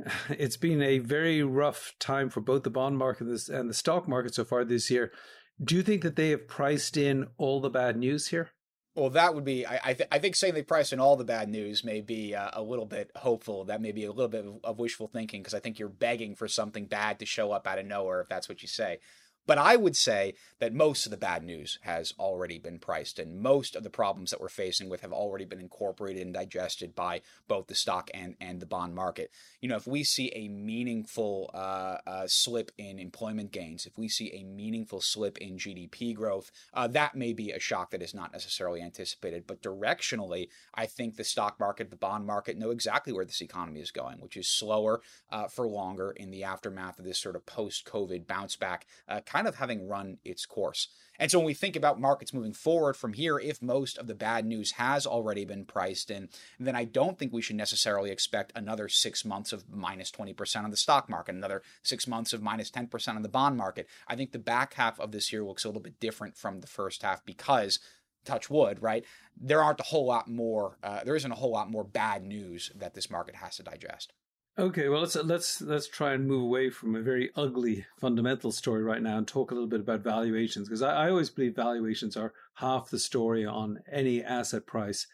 it's 0.28 0.56
been 0.56 0.82
a 0.82 0.98
very 0.98 1.42
rough 1.42 1.94
time 1.98 2.28
for 2.28 2.40
both 2.40 2.62
the 2.62 2.70
bond 2.70 2.98
market 2.98 3.28
and 3.48 3.70
the 3.70 3.74
stock 3.74 4.08
market 4.08 4.34
so 4.34 4.44
far 4.44 4.64
this 4.64 4.90
year. 4.90 5.12
Do 5.62 5.74
you 5.74 5.82
think 5.82 6.02
that 6.02 6.16
they 6.16 6.30
have 6.30 6.46
priced 6.46 6.96
in 6.96 7.28
all 7.36 7.60
the 7.60 7.70
bad 7.70 7.96
news 7.96 8.28
here? 8.28 8.50
Well, 8.94 9.10
that 9.10 9.34
would 9.34 9.44
be. 9.44 9.64
I 9.66 9.80
I, 9.84 9.94
th- 9.94 10.08
I 10.10 10.18
think 10.18 10.34
saying 10.34 10.54
they 10.54 10.62
price 10.62 10.92
in 10.92 11.00
all 11.00 11.16
the 11.16 11.24
bad 11.24 11.48
news 11.48 11.84
may 11.84 12.00
be 12.00 12.34
uh, 12.34 12.50
a 12.52 12.62
little 12.62 12.86
bit 12.86 13.10
hopeful. 13.14 13.64
That 13.64 13.80
may 13.80 13.92
be 13.92 14.04
a 14.04 14.12
little 14.12 14.28
bit 14.28 14.44
of, 14.44 14.58
of 14.64 14.78
wishful 14.78 15.08
thinking 15.08 15.40
because 15.40 15.54
I 15.54 15.60
think 15.60 15.78
you're 15.78 15.88
begging 15.88 16.34
for 16.34 16.48
something 16.48 16.86
bad 16.86 17.20
to 17.20 17.26
show 17.26 17.52
up 17.52 17.66
out 17.66 17.78
of 17.78 17.86
nowhere 17.86 18.20
if 18.20 18.28
that's 18.28 18.48
what 18.48 18.62
you 18.62 18.68
say. 18.68 18.98
But 19.48 19.56
I 19.56 19.76
would 19.76 19.96
say 19.96 20.34
that 20.58 20.74
most 20.74 21.06
of 21.06 21.10
the 21.10 21.16
bad 21.16 21.42
news 21.42 21.78
has 21.80 22.12
already 22.18 22.58
been 22.58 22.78
priced 22.78 23.18
and 23.18 23.40
most 23.40 23.74
of 23.74 23.82
the 23.82 23.88
problems 23.88 24.30
that 24.30 24.42
we're 24.42 24.50
facing 24.50 24.90
with 24.90 25.00
have 25.00 25.12
already 25.12 25.46
been 25.46 25.58
incorporated 25.58 26.20
and 26.20 26.34
digested 26.34 26.94
by 26.94 27.22
both 27.48 27.66
the 27.66 27.74
stock 27.74 28.10
and, 28.12 28.36
and 28.42 28.60
the 28.60 28.66
bond 28.66 28.94
market. 28.94 29.30
You 29.62 29.70
know, 29.70 29.76
if 29.76 29.86
we 29.86 30.04
see 30.04 30.30
a 30.34 30.48
meaningful 30.48 31.50
uh, 31.54 31.96
uh, 32.06 32.26
slip 32.26 32.72
in 32.76 32.98
employment 32.98 33.50
gains, 33.50 33.86
if 33.86 33.96
we 33.96 34.06
see 34.06 34.30
a 34.34 34.44
meaningful 34.44 35.00
slip 35.00 35.38
in 35.38 35.56
GDP 35.56 36.14
growth, 36.14 36.50
uh, 36.74 36.86
that 36.88 37.14
may 37.14 37.32
be 37.32 37.50
a 37.50 37.58
shock 37.58 37.90
that 37.92 38.02
is 38.02 38.12
not 38.12 38.32
necessarily 38.32 38.82
anticipated. 38.82 39.44
But 39.46 39.62
directionally, 39.62 40.48
I 40.74 40.84
think 40.84 41.16
the 41.16 41.24
stock 41.24 41.58
market, 41.58 41.88
the 41.88 41.96
bond 41.96 42.26
market 42.26 42.58
know 42.58 42.70
exactly 42.70 43.14
where 43.14 43.24
this 43.24 43.40
economy 43.40 43.80
is 43.80 43.92
going, 43.92 44.20
which 44.20 44.36
is 44.36 44.46
slower 44.46 45.00
uh, 45.32 45.48
for 45.48 45.66
longer 45.66 46.10
in 46.10 46.30
the 46.30 46.44
aftermath 46.44 46.98
of 46.98 47.06
this 47.06 47.18
sort 47.18 47.34
of 47.34 47.46
post 47.46 47.86
COVID 47.86 48.26
bounce 48.26 48.54
back 48.54 48.86
uh, 49.08 49.22
kind 49.38 49.46
of 49.46 49.54
having 49.54 49.86
run 49.86 50.18
its 50.24 50.44
course. 50.44 50.88
And 51.16 51.30
so 51.30 51.38
when 51.38 51.46
we 51.46 51.54
think 51.54 51.76
about 51.76 52.00
markets 52.00 52.34
moving 52.34 52.52
forward 52.52 52.96
from 52.96 53.12
here, 53.12 53.38
if 53.38 53.62
most 53.62 53.96
of 53.96 54.08
the 54.08 54.14
bad 54.14 54.44
news 54.44 54.72
has 54.72 55.06
already 55.06 55.44
been 55.44 55.64
priced 55.64 56.10
in, 56.10 56.28
then 56.58 56.74
I 56.74 56.82
don't 56.82 57.16
think 57.16 57.32
we 57.32 57.40
should 57.40 57.54
necessarily 57.54 58.10
expect 58.10 58.50
another 58.56 58.88
six 58.88 59.24
months 59.24 59.52
of 59.52 59.70
minus 59.70 60.10
20% 60.10 60.64
on 60.64 60.72
the 60.72 60.76
stock 60.76 61.08
market, 61.08 61.36
another 61.36 61.62
six 61.84 62.08
months 62.08 62.32
of 62.32 62.42
minus 62.42 62.68
10% 62.68 63.14
on 63.14 63.22
the 63.22 63.28
bond 63.28 63.56
market. 63.56 63.88
I 64.08 64.16
think 64.16 64.32
the 64.32 64.40
back 64.40 64.74
half 64.74 64.98
of 64.98 65.12
this 65.12 65.32
year 65.32 65.44
looks 65.44 65.64
a 65.64 65.68
little 65.68 65.82
bit 65.82 66.00
different 66.00 66.36
from 66.36 66.60
the 66.60 66.66
first 66.66 67.02
half 67.02 67.24
because 67.24 67.78
touch 68.24 68.50
wood, 68.50 68.82
right? 68.82 69.04
There 69.40 69.62
aren't 69.62 69.80
a 69.80 69.84
whole 69.84 70.06
lot 70.06 70.28
more, 70.28 70.78
uh, 70.82 71.04
there 71.04 71.14
isn't 71.14 71.30
a 71.30 71.36
whole 71.36 71.52
lot 71.52 71.70
more 71.70 71.84
bad 71.84 72.24
news 72.24 72.72
that 72.74 72.94
this 72.94 73.08
market 73.08 73.36
has 73.36 73.56
to 73.56 73.62
digest. 73.62 74.12
Okay, 74.58 74.88
well 74.88 75.02
let's 75.02 75.14
let's 75.14 75.60
let's 75.60 75.86
try 75.86 76.14
and 76.14 76.26
move 76.26 76.42
away 76.42 76.68
from 76.68 76.96
a 76.96 77.00
very 77.00 77.30
ugly 77.36 77.86
fundamental 78.00 78.50
story 78.50 78.82
right 78.82 79.00
now 79.00 79.16
and 79.16 79.28
talk 79.28 79.52
a 79.52 79.54
little 79.54 79.68
bit 79.68 79.78
about 79.78 80.00
valuations 80.00 80.66
because 80.66 80.82
I, 80.82 81.04
I, 81.04 81.10
always 81.10 81.30
believe 81.30 81.54
valuations 81.54 82.16
are 82.16 82.32
half 82.54 82.90
the 82.90 82.98
story 82.98 83.46
on 83.46 83.78
any 83.88 84.20
asset 84.20 84.66
price, 84.66 85.06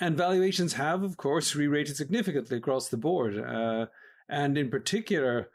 and 0.00 0.16
valuations 0.16 0.72
have, 0.72 1.04
of 1.04 1.16
course, 1.16 1.54
re-rated 1.54 1.96
significantly 1.96 2.56
across 2.56 2.88
the 2.88 2.96
board, 2.96 3.38
uh, 3.38 3.86
and 4.28 4.58
in 4.58 4.70
particular, 4.70 5.50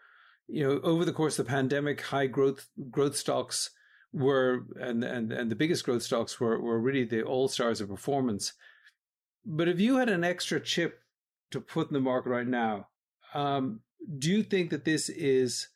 you 0.48 0.66
know, 0.66 0.80
over 0.82 1.04
the 1.04 1.12
course 1.12 1.38
of 1.38 1.46
the 1.46 1.52
pandemic, 1.52 2.00
high 2.04 2.28
growth 2.28 2.70
growth 2.90 3.18
stocks 3.18 3.72
were 4.14 4.64
and 4.80 5.04
and 5.04 5.34
and 5.34 5.52
the 5.52 5.58
biggest 5.58 5.84
growth 5.84 6.04
stocks 6.04 6.40
were 6.40 6.58
were 6.62 6.80
really 6.80 7.04
the 7.04 7.22
all 7.22 7.50
stars 7.50 7.82
of 7.82 7.90
performance. 7.90 8.54
But 9.46 9.68
if 9.68 9.82
you 9.82 9.98
had 9.98 10.08
an 10.08 10.24
extra 10.24 10.62
chip 10.62 11.02
to 11.52 11.60
put 11.60 11.90
in 11.90 11.94
the 11.94 12.00
market 12.00 12.30
right 12.30 12.48
now 12.48 12.88
um, 13.36 13.82
do 14.18 14.32
you 14.32 14.44
think 14.44 14.70
that 14.72 14.86
this 14.86 15.10
is 15.10 15.68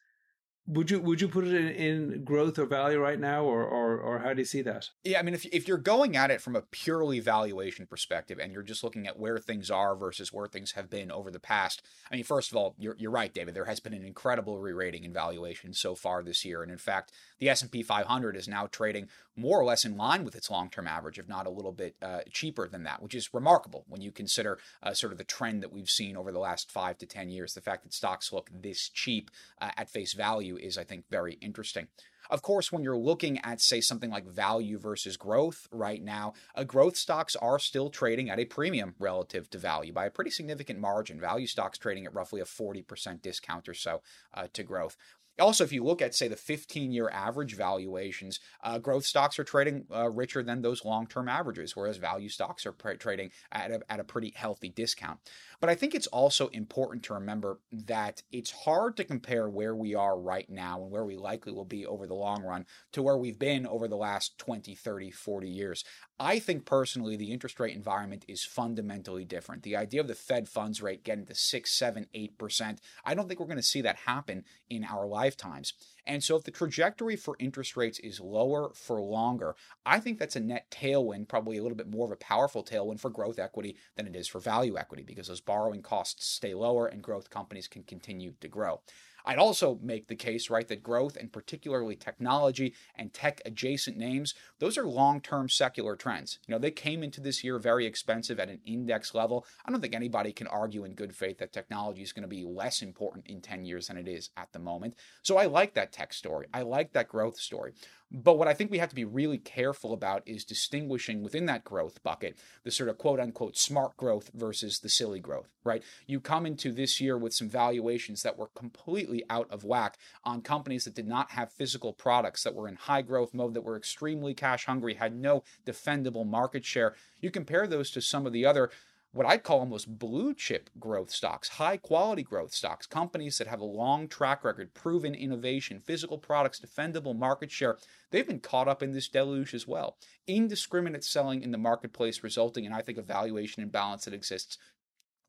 would 0.70 0.92
you 0.92 1.00
would 1.00 1.20
you 1.20 1.28
put 1.28 1.48
it 1.48 1.56
in, 1.56 1.68
in 1.70 2.24
growth 2.24 2.60
or 2.60 2.66
value 2.66 3.00
right 3.00 3.20
now, 3.20 3.44
or, 3.44 3.64
or 3.64 3.98
or 3.98 4.20
how 4.20 4.34
do 4.34 4.40
you 4.40 4.46
see 4.46 4.62
that? 4.62 4.90
Yeah, 5.04 5.20
I 5.20 5.24
mean, 5.24 5.34
if 5.34 5.46
if 5.48 5.68
you're 5.68 5.78
going 5.78 6.16
at 6.16 6.30
it 6.30 6.42
from 6.42 6.56
a 6.56 6.62
purely 6.62 7.20
valuation 7.20 7.88
perspective, 7.88 8.38
and 8.40 8.54
you're 8.54 8.62
just 8.62 8.84
looking 8.84 9.08
at 9.08 9.18
where 9.18 9.40
things 9.40 9.72
are 9.72 9.96
versus 9.96 10.32
where 10.32 10.48
things 10.48 10.74
have 10.74 10.90
been 10.90 11.12
over 11.12 11.32
the 11.32 11.40
past, 11.40 11.82
I 12.12 12.16
mean, 12.16 12.24
first 12.24 12.52
of 12.52 12.58
all, 12.58 12.76
you're 12.78 12.96
you're 13.00 13.10
right, 13.10 13.34
David. 13.34 13.56
There 13.56 13.66
has 13.66 13.80
been 13.80 13.96
an 13.96 14.06
incredible 14.06 14.60
re-rating 14.60 15.04
in 15.04 15.12
valuation 15.12 15.74
so 15.74 15.96
far 15.96 16.22
this 16.22 16.46
year, 16.46 16.62
and 16.62 16.72
in 16.72 16.78
fact, 16.78 17.12
the 17.40 17.50
S 17.50 17.64
and 17.64 17.72
P 17.72 17.82
500 17.82 18.36
is 18.36 18.48
now 18.48 18.68
trading 18.68 19.08
more 19.36 19.60
or 19.60 19.64
less 19.64 19.86
in 19.86 19.98
line 19.98 20.26
with 20.26 20.36
its 20.36 20.52
long-term 20.52 20.86
average, 20.86 21.18
if 21.18 21.30
not 21.30 21.48
a 21.48 21.50
little 21.50 21.72
bit 21.72 21.96
uh, 22.02 22.20
cheaper 22.30 22.68
than 22.68 22.84
that, 22.84 23.02
which 23.02 23.16
is 23.16 23.34
remarkable 23.34 23.86
when 23.88 24.02
you 24.02 24.12
consider 24.12 24.60
uh, 24.84 24.94
sort 24.94 25.14
of 25.14 25.18
the 25.18 25.24
trend 25.24 25.64
that 25.64 25.72
we've 25.72 25.90
seen 25.90 26.18
over 26.18 26.32
the 26.32 26.40
last 26.40 26.70
five 26.70 26.98
to 26.98 27.08
ten 27.08 27.30
years. 27.30 27.54
The 27.54 27.62
fact 27.62 27.84
that 27.84 27.94
stocks 27.94 28.32
look 28.32 28.50
this 28.54 28.90
cheap 28.90 29.32
uh, 29.62 29.72
at 29.78 29.90
face 29.90 30.14
value 30.14 30.59
is, 30.60 30.78
I 30.78 30.84
think, 30.84 31.06
very 31.10 31.34
interesting. 31.34 31.88
Of 32.30 32.44
course, 32.44 32.72
when 32.72 32.84
you're 32.84 32.98
looking 32.98 33.40
at, 33.40 33.60
say, 33.60 33.82
something 33.82 34.12
like 34.12 34.28
value 34.28 34.78
versus 34.78 35.18
growth 35.18 35.68
right 35.72 36.02
now, 36.02 36.34
uh, 36.54 36.64
growth 36.64 36.96
stocks 36.96 37.36
are 37.36 37.58
still 37.58 37.90
trading 37.90 38.30
at 38.30 38.40
a 38.40 38.46
premium 38.46 38.94
relative 39.00 39.50
to 39.50 39.58
value 39.58 39.92
by 39.92 40.06
a 40.06 40.12
pretty 40.12 40.30
significant 40.30 40.80
margin. 40.80 41.20
Value 41.20 41.48
stocks 41.48 41.80
trading 41.80 42.06
at 42.06 42.14
roughly 42.14 42.40
a 42.40 42.46
40% 42.46 43.22
discount 43.22 43.68
or 43.68 43.74
so 43.74 44.02
uh, 44.34 44.48
to 44.54 44.64
growth. 44.64 44.96
Also, 45.40 45.64
if 45.64 45.72
you 45.72 45.84
look 45.84 46.02
at, 46.02 46.14
say, 46.14 46.28
the 46.28 46.36
15 46.36 46.92
year 46.92 47.10
average 47.10 47.56
valuations, 47.56 48.40
uh, 48.64 48.78
growth 48.78 49.06
stocks 49.06 49.40
are 49.40 49.44
trading 49.44 49.86
uh, 49.94 50.10
richer 50.10 50.44
than 50.44 50.62
those 50.62 50.84
long 50.86 51.08
term 51.08 51.28
averages, 51.28 51.76
whereas 51.76 51.98
value 51.98 52.30
stocks 52.30 52.66
are 52.66 52.74
pr- 52.74 52.94
trading 52.94 53.32
at 53.52 53.72
a, 53.72 53.80
at 53.90 54.00
a 54.00 54.04
pretty 54.04 54.34
healthy 54.36 54.70
discount. 54.70 55.20
But 55.62 55.70
I 55.70 55.76
think 55.76 55.94
it's 55.94 56.08
also 56.08 56.48
important 56.48 57.04
to 57.04 57.14
remember 57.14 57.60
that 57.72 58.24
it's 58.32 58.52
hard 58.52 58.96
to 58.98 59.04
compare 59.04 59.50
where 59.50 59.76
we 59.76 59.94
are 59.94 60.18
right 60.18 60.50
now 60.50 60.82
and 60.82 60.92
where 60.92 61.04
we 61.04 61.18
likely 61.18 61.52
will 61.52 61.66
be 61.66 61.86
over 61.86 62.08
the 62.08 62.14
long 62.14 62.44
run 62.44 62.66
to 62.94 63.02
where 63.02 63.18
we've 63.18 63.40
been 63.40 63.68
over 63.68 63.88
the 63.88 63.98
last 63.98 64.38
20, 64.38 64.74
30, 64.74 65.12
40 65.12 65.50
years. 65.50 65.84
I 66.18 66.40
think 66.40 66.66
personally 66.66 67.18
the 67.18 67.32
interest 67.32 67.60
rate 67.60 67.76
environment 67.76 68.26
is 68.28 68.44
fundamentally 68.44 69.26
different. 69.26 69.64
The 69.64 69.76
idea 69.76 70.02
of 70.02 70.08
the 70.08 70.16
Fed 70.16 70.48
funds 70.48 70.82
rate 70.82 71.04
getting 71.04 71.26
to 71.26 71.36
6, 71.36 71.72
7, 71.72 72.08
8%, 72.14 72.78
I 73.06 73.14
don't 73.14 73.28
think 73.28 73.40
we're 73.40 73.46
going 73.46 73.58
to 73.58 73.64
see 73.64 73.82
that 73.82 73.98
happen 74.06 74.46
in 74.70 74.86
our 74.86 75.08
lifetimes. 75.08 75.74
And 76.06 76.24
so, 76.24 76.36
if 76.36 76.44
the 76.44 76.52
trajectory 76.52 77.16
for 77.16 77.36
interest 77.40 77.78
rates 77.78 78.00
is 78.00 78.20
lower 78.20 78.72
for 78.74 79.02
longer, 79.02 79.56
I 79.86 80.00
think 80.00 80.20
that's 80.20 80.36
a 80.36 80.40
net 80.40 80.70
tailwind, 80.72 81.28
probably 81.28 81.58
a 81.58 81.64
little 81.64 81.78
bit 81.78 81.88
more 81.90 82.06
of 82.06 82.12
a 82.12 82.16
powerful 82.18 82.64
tailwind 82.64 83.00
for 83.00 83.10
growth 83.10 83.40
equity 83.40 83.78
than 83.96 84.08
it 84.08 84.16
is 84.16 84.28
for 84.28 84.40
value 84.40 84.78
equity 84.78 85.04
because 85.04 85.28
those 85.28 85.42
borrowing 85.42 85.82
costs 85.82 86.26
stay 86.26 86.54
lower 86.54 86.88
and 86.88 87.04
growth 87.04 87.30
companies 87.30 87.68
can 87.68 87.84
continue 87.84 88.34
to 88.42 88.48
grow. 88.48 88.82
I'd 89.26 89.38
also 89.38 89.80
make 89.82 90.08
the 90.08 90.16
case, 90.16 90.50
right, 90.50 90.68
that 90.68 90.84
growth 90.84 91.16
and 91.16 91.32
particularly 91.32 91.96
technology 91.96 92.74
and 92.96 93.14
tech 93.14 93.42
adjacent 93.46 93.98
names, 93.98 94.34
those 94.60 94.78
are 94.78 94.88
long 94.88 95.22
term 95.22 95.50
secular 95.50 95.96
trends. 95.96 96.40
You 96.48 96.54
know, 96.54 96.60
they 96.60 96.72
came 96.72 97.04
into 97.04 97.22
this 97.22 97.44
year 97.44 97.60
very 97.60 97.86
expensive 97.86 98.40
at 98.40 98.50
an 98.50 98.60
index 98.66 99.14
level. 99.14 99.46
I 99.66 99.72
don't 99.72 99.82
think 99.82 99.96
anybody 99.96 100.32
can 100.32 100.48
argue 100.48 100.84
in 100.84 100.94
good 100.94 101.16
faith 101.16 101.40
that 101.40 101.54
technology 101.54 102.02
is 102.02 102.14
going 102.14 102.24
to 102.24 102.28
be 102.28 102.44
less 102.44 102.82
important 102.82 103.28
in 103.28 103.42
10 103.42 103.66
years 103.66 103.88
than 103.88 103.98
it 103.98 104.08
is 104.08 104.30
at 104.38 104.52
the 104.52 104.60
moment. 104.60 104.96
So 105.22 105.38
I 105.38 105.46
like 105.46 105.74
that 105.74 105.92
tech 105.92 106.14
story. 106.14 106.48
I 106.54 106.62
like 106.62 106.94
that 106.94 107.08
growth 107.08 107.40
story. 107.40 107.74
But 108.12 108.40
what 108.40 108.48
I 108.48 108.56
think 108.56 108.72
we 108.72 108.80
have 108.80 108.90
to 108.90 108.96
be 108.96 109.06
really 109.06 109.38
careful 109.38 109.94
about 109.94 110.24
is 110.26 110.44
distinguishing 110.44 111.22
within 111.22 111.46
that 111.46 111.64
growth 111.64 112.02
bucket 112.02 112.40
the 112.64 112.72
sort 112.72 112.90
of 112.90 112.98
quote 112.98 113.20
unquote 113.20 113.56
smart 113.56 113.96
growth 113.98 114.32
versus 114.34 114.80
the 114.80 114.90
silly 114.90 115.20
growth, 115.20 115.50
right? 115.64 115.84
You 116.08 116.20
come 116.20 116.48
into 116.48 116.72
this 116.72 117.00
year 117.00 117.18
with 117.18 117.34
some 117.34 117.50
valuations 117.50 118.24
that 118.24 118.38
were 118.38 118.50
completely 118.56 119.24
out 119.30 119.48
of 119.52 119.64
whack 119.64 119.98
on 120.24 120.42
companies 120.42 120.86
that 120.86 120.96
did 120.96 121.08
not 121.08 121.32
have 121.32 121.52
physical 121.52 121.94
products, 121.94 122.44
that 122.44 122.56
were 122.56 122.68
in 122.68 122.76
high 122.76 123.04
growth 123.04 123.34
mode, 123.34 123.54
that 123.54 123.64
were 123.64 123.78
extremely 123.78 124.34
cash 124.34 124.66
hungry, 124.66 124.96
had 124.96 125.16
no 125.16 125.44
defendable 125.66 126.26
market 126.26 126.66
share. 126.66 126.96
You 127.22 127.30
compare 127.30 127.68
those 127.68 127.92
to 127.92 128.02
some 128.02 128.26
of 128.26 128.34
the 128.34 128.46
other 128.46 128.72
what 129.12 129.26
I'd 129.26 129.44
call 129.44 129.60
almost 129.60 129.98
blue 129.98 130.34
chip 130.36 130.70
growth 130.80 131.10
stocks, 131.10 131.50
high 131.50 131.78
quality 131.78 132.22
growth 132.22 132.54
stocks, 132.54 132.86
companies 132.86 133.38
that 133.38 133.48
have 133.48 133.60
a 133.60 133.66
long 133.66 134.08
track 134.08 134.44
record, 134.44 134.74
proven 134.74 135.16
innovation, 135.16 135.82
physical 135.84 136.18
products, 136.18 136.60
defendable 136.60 137.18
market 137.18 137.52
share. 137.52 137.78
They've 138.12 138.28
been 138.28 138.40
caught 138.40 138.68
up 138.68 138.84
in 138.84 138.92
this 138.92 139.10
deluge 139.10 139.54
as 139.54 139.68
well. 139.68 139.98
Indiscriminate 140.28 141.04
selling 141.04 141.42
in 141.42 141.52
the 141.52 141.58
marketplace, 141.58 142.24
resulting 142.24 142.66
in, 142.66 142.74
I 142.74 142.82
think, 142.82 142.98
a 142.98 143.04
valuation 143.04 143.64
imbalance 143.64 144.06
that 144.06 144.14
exists 144.14 144.58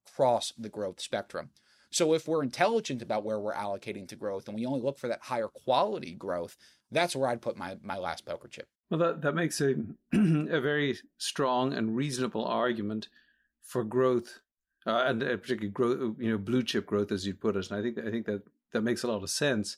across 0.06 0.52
the 0.58 0.68
growth 0.68 1.00
spectrum. 1.00 1.50
So 1.90 2.14
if 2.14 2.28
we're 2.28 2.42
intelligent 2.42 3.02
about 3.02 3.25
where 3.25 3.40
we're 3.40 3.54
allocating 3.54 4.06
to 4.08 4.16
growth 4.16 4.46
and 4.46 4.56
we 4.56 4.66
only 4.66 4.80
look 4.80 4.99
for 4.99 5.08
that 5.08 5.22
higher 5.22 5.49
quality 5.49 6.14
growth, 6.14 6.56
that's 6.90 7.16
where 7.16 7.28
I'd 7.28 7.42
put 7.42 7.56
my, 7.56 7.76
my 7.82 7.96
last 7.96 8.25
poker 8.26 8.46
chip. 8.46 8.68
Well, 8.90 9.00
that, 9.00 9.22
that 9.22 9.34
makes 9.34 9.60
a, 9.60 9.75
a 10.12 10.60
very 10.60 10.99
strong 11.18 11.72
and 11.72 11.96
reasonable 11.96 12.44
argument 12.44 13.08
for 13.71 13.85
growth, 13.85 14.41
uh, 14.85 15.05
and 15.07 15.23
uh, 15.23 15.37
particularly 15.37 15.69
growth, 15.69 16.17
you 16.19 16.31
know, 16.31 16.39
blue 16.39 16.62
chip 16.62 16.87
growth, 16.87 17.12
as 17.12 17.25
you 17.25 17.35
put 17.35 17.57
it. 17.57 17.71
And 17.71 17.79
I 17.79 17.83
think 17.83 17.99
I 17.99 18.11
think 18.11 18.27
that 18.27 18.43
that 18.73 18.83
makes 18.83 19.05
a 19.05 19.09
lot 19.09 19.23
of 19.23 19.31
sense. 19.31 19.77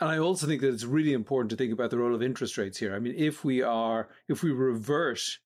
And 0.00 0.08
I 0.08 0.18
also 0.18 0.46
think 0.46 0.60
that 0.60 0.72
it's 0.72 0.84
really 0.84 1.12
important 1.12 1.50
to 1.50 1.56
think 1.56 1.72
about 1.72 1.90
the 1.90 1.98
role 1.98 2.14
of 2.14 2.22
interest 2.22 2.56
rates 2.56 2.78
here. 2.78 2.94
I 2.94 3.00
mean, 3.00 3.14
if 3.16 3.44
we 3.44 3.60
are, 3.62 4.08
if 4.28 4.42
we 4.42 4.50
revert 4.50 5.38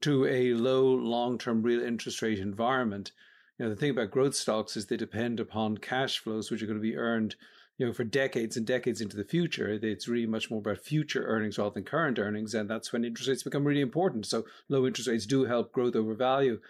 to 0.00 0.26
a 0.26 0.54
low 0.54 0.84
long 0.84 1.38
term 1.38 1.62
real 1.62 1.80
interest 1.80 2.22
rate 2.22 2.38
environment, 2.38 3.12
you 3.58 3.64
know, 3.64 3.70
the 3.70 3.76
thing 3.76 3.90
about 3.90 4.10
growth 4.10 4.34
stocks 4.34 4.76
is 4.76 4.86
they 4.86 4.96
depend 4.96 5.38
upon 5.40 5.78
cash 5.78 6.18
flows, 6.18 6.50
which 6.50 6.62
are 6.62 6.66
going 6.66 6.78
to 6.78 6.82
be 6.82 6.96
earned, 6.96 7.36
you 7.76 7.86
know, 7.86 7.92
for 7.92 8.04
decades 8.04 8.56
and 8.56 8.66
decades 8.66 9.00
into 9.00 9.16
the 9.16 9.24
future. 9.24 9.78
It's 9.82 10.08
really 10.08 10.26
much 10.26 10.50
more 10.50 10.60
about 10.60 10.78
future 10.78 11.24
earnings 11.26 11.58
rather 11.58 11.74
than 11.74 11.84
current 11.84 12.18
earnings. 12.18 12.54
And 12.54 12.68
that's 12.68 12.92
when 12.92 13.04
interest 13.04 13.28
rates 13.28 13.42
become 13.44 13.64
really 13.64 13.80
important. 13.80 14.26
So 14.26 14.44
low 14.68 14.86
interest 14.86 15.08
rates 15.08 15.26
do 15.26 15.44
help 15.44 15.72
growth 15.72 15.96
over 15.96 16.14
value. 16.14 16.60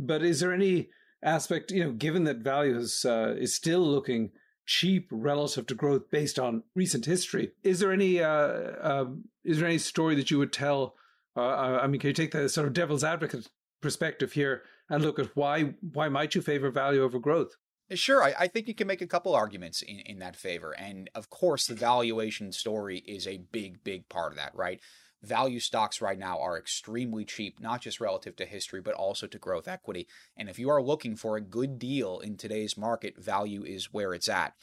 But 0.00 0.22
is 0.22 0.40
there 0.40 0.52
any 0.52 0.88
aspect, 1.22 1.70
you 1.70 1.84
know, 1.84 1.92
given 1.92 2.24
that 2.24 2.38
value 2.38 2.76
is 2.76 3.04
uh, 3.04 3.34
is 3.38 3.54
still 3.54 3.80
looking 3.80 4.30
cheap 4.66 5.08
relative 5.10 5.66
to 5.66 5.74
growth 5.74 6.10
based 6.10 6.38
on 6.38 6.62
recent 6.74 7.04
history, 7.04 7.52
is 7.62 7.80
there 7.80 7.92
any 7.92 8.20
uh, 8.20 8.28
uh, 8.28 9.06
is 9.44 9.58
there 9.58 9.68
any 9.68 9.78
story 9.78 10.14
that 10.14 10.30
you 10.30 10.38
would 10.38 10.52
tell? 10.52 10.94
Uh, 11.36 11.40
uh, 11.40 11.80
I 11.82 11.86
mean, 11.86 12.00
can 12.00 12.08
you 12.08 12.14
take 12.14 12.32
the 12.32 12.48
sort 12.48 12.66
of 12.66 12.72
devil's 12.72 13.04
advocate 13.04 13.48
perspective 13.82 14.32
here 14.32 14.62
and 14.88 15.02
look 15.02 15.18
at 15.18 15.36
why 15.36 15.74
why 15.92 16.08
might 16.08 16.34
you 16.34 16.40
favor 16.40 16.70
value 16.70 17.02
over 17.02 17.18
growth? 17.18 17.56
Sure, 17.92 18.22
I, 18.22 18.34
I, 18.38 18.46
think 18.46 18.68
you 18.68 18.74
can 18.74 18.86
make 18.86 19.02
a 19.02 19.06
couple 19.06 19.34
arguments 19.34 19.82
in, 19.82 19.98
in 20.06 20.18
that 20.20 20.36
favor. 20.36 20.70
And 20.78 21.10
of 21.12 21.28
course, 21.28 21.66
the 21.66 21.74
valuation 21.74 22.52
story 22.52 22.98
is 22.98 23.26
a 23.26 23.38
big, 23.50 23.82
big 23.82 24.08
part 24.08 24.32
of 24.32 24.38
that, 24.38 24.54
right? 24.54 24.80
Value 25.22 25.60
stocks 25.60 26.00
right 26.00 26.18
now 26.18 26.38
are 26.40 26.58
extremely 26.58 27.24
cheap, 27.24 27.60
not 27.60 27.80
just 27.80 28.00
relative 28.00 28.36
to 28.36 28.46
history, 28.46 28.80
but 28.80 28.94
also 28.94 29.26
to 29.26 29.38
growth 29.38 29.68
equity. 29.68 30.06
And 30.36 30.48
if 30.48 30.58
you 30.58 30.70
are 30.70 30.82
looking 30.82 31.16
for 31.16 31.36
a 31.36 31.42
good 31.42 31.78
deal 31.78 32.20
in 32.20 32.36
today's 32.36 32.76
market, 32.76 33.22
value 33.22 33.64
is 33.64 33.92
where 33.92 34.14
it's 34.14 34.28
at. 34.28 34.54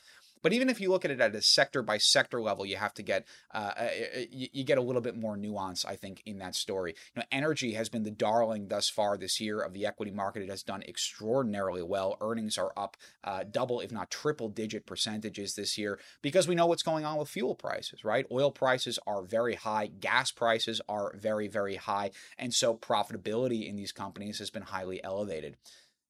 But 0.47 0.53
even 0.53 0.69
if 0.69 0.79
you 0.79 0.89
look 0.89 1.03
at 1.03 1.11
it 1.11 1.19
at 1.19 1.35
a 1.35 1.41
sector 1.41 1.81
by 1.81 1.97
sector 1.97 2.41
level, 2.41 2.65
you 2.65 2.77
have 2.77 2.93
to 2.93 3.03
get 3.03 3.27
uh, 3.53 3.73
uh 3.75 3.89
you 4.31 4.63
get 4.63 4.77
a 4.77 4.81
little 4.81 5.01
bit 5.01 5.17
more 5.17 5.35
nuance, 5.35 5.83
I 5.83 5.97
think, 5.97 6.23
in 6.25 6.37
that 6.37 6.55
story. 6.55 6.95
You 7.13 7.19
know, 7.19 7.25
energy 7.33 7.73
has 7.73 7.89
been 7.89 8.03
the 8.03 8.11
darling 8.11 8.69
thus 8.69 8.89
far 8.89 9.17
this 9.17 9.41
year 9.41 9.59
of 9.59 9.73
the 9.73 9.85
equity 9.85 10.11
market. 10.11 10.43
It 10.43 10.49
has 10.49 10.63
done 10.63 10.83
extraordinarily 10.83 11.83
well. 11.83 12.15
Earnings 12.21 12.57
are 12.57 12.71
up 12.77 12.95
uh, 13.25 13.43
double, 13.51 13.81
if 13.81 13.91
not 13.91 14.09
triple 14.09 14.47
digit 14.47 14.85
percentages 14.85 15.55
this 15.55 15.77
year 15.77 15.99
because 16.21 16.47
we 16.47 16.55
know 16.55 16.67
what's 16.67 16.81
going 16.81 17.03
on 17.03 17.17
with 17.17 17.27
fuel 17.27 17.53
prices, 17.53 18.05
right? 18.05 18.25
Oil 18.31 18.49
prices 18.49 18.97
are 19.05 19.23
very 19.23 19.55
high, 19.55 19.87
gas 19.99 20.31
prices 20.31 20.79
are 20.87 21.13
very, 21.17 21.49
very 21.49 21.75
high, 21.75 22.11
and 22.37 22.53
so 22.53 22.73
profitability 22.73 23.67
in 23.67 23.75
these 23.75 23.91
companies 23.91 24.39
has 24.39 24.49
been 24.49 24.63
highly 24.63 25.03
elevated. 25.03 25.57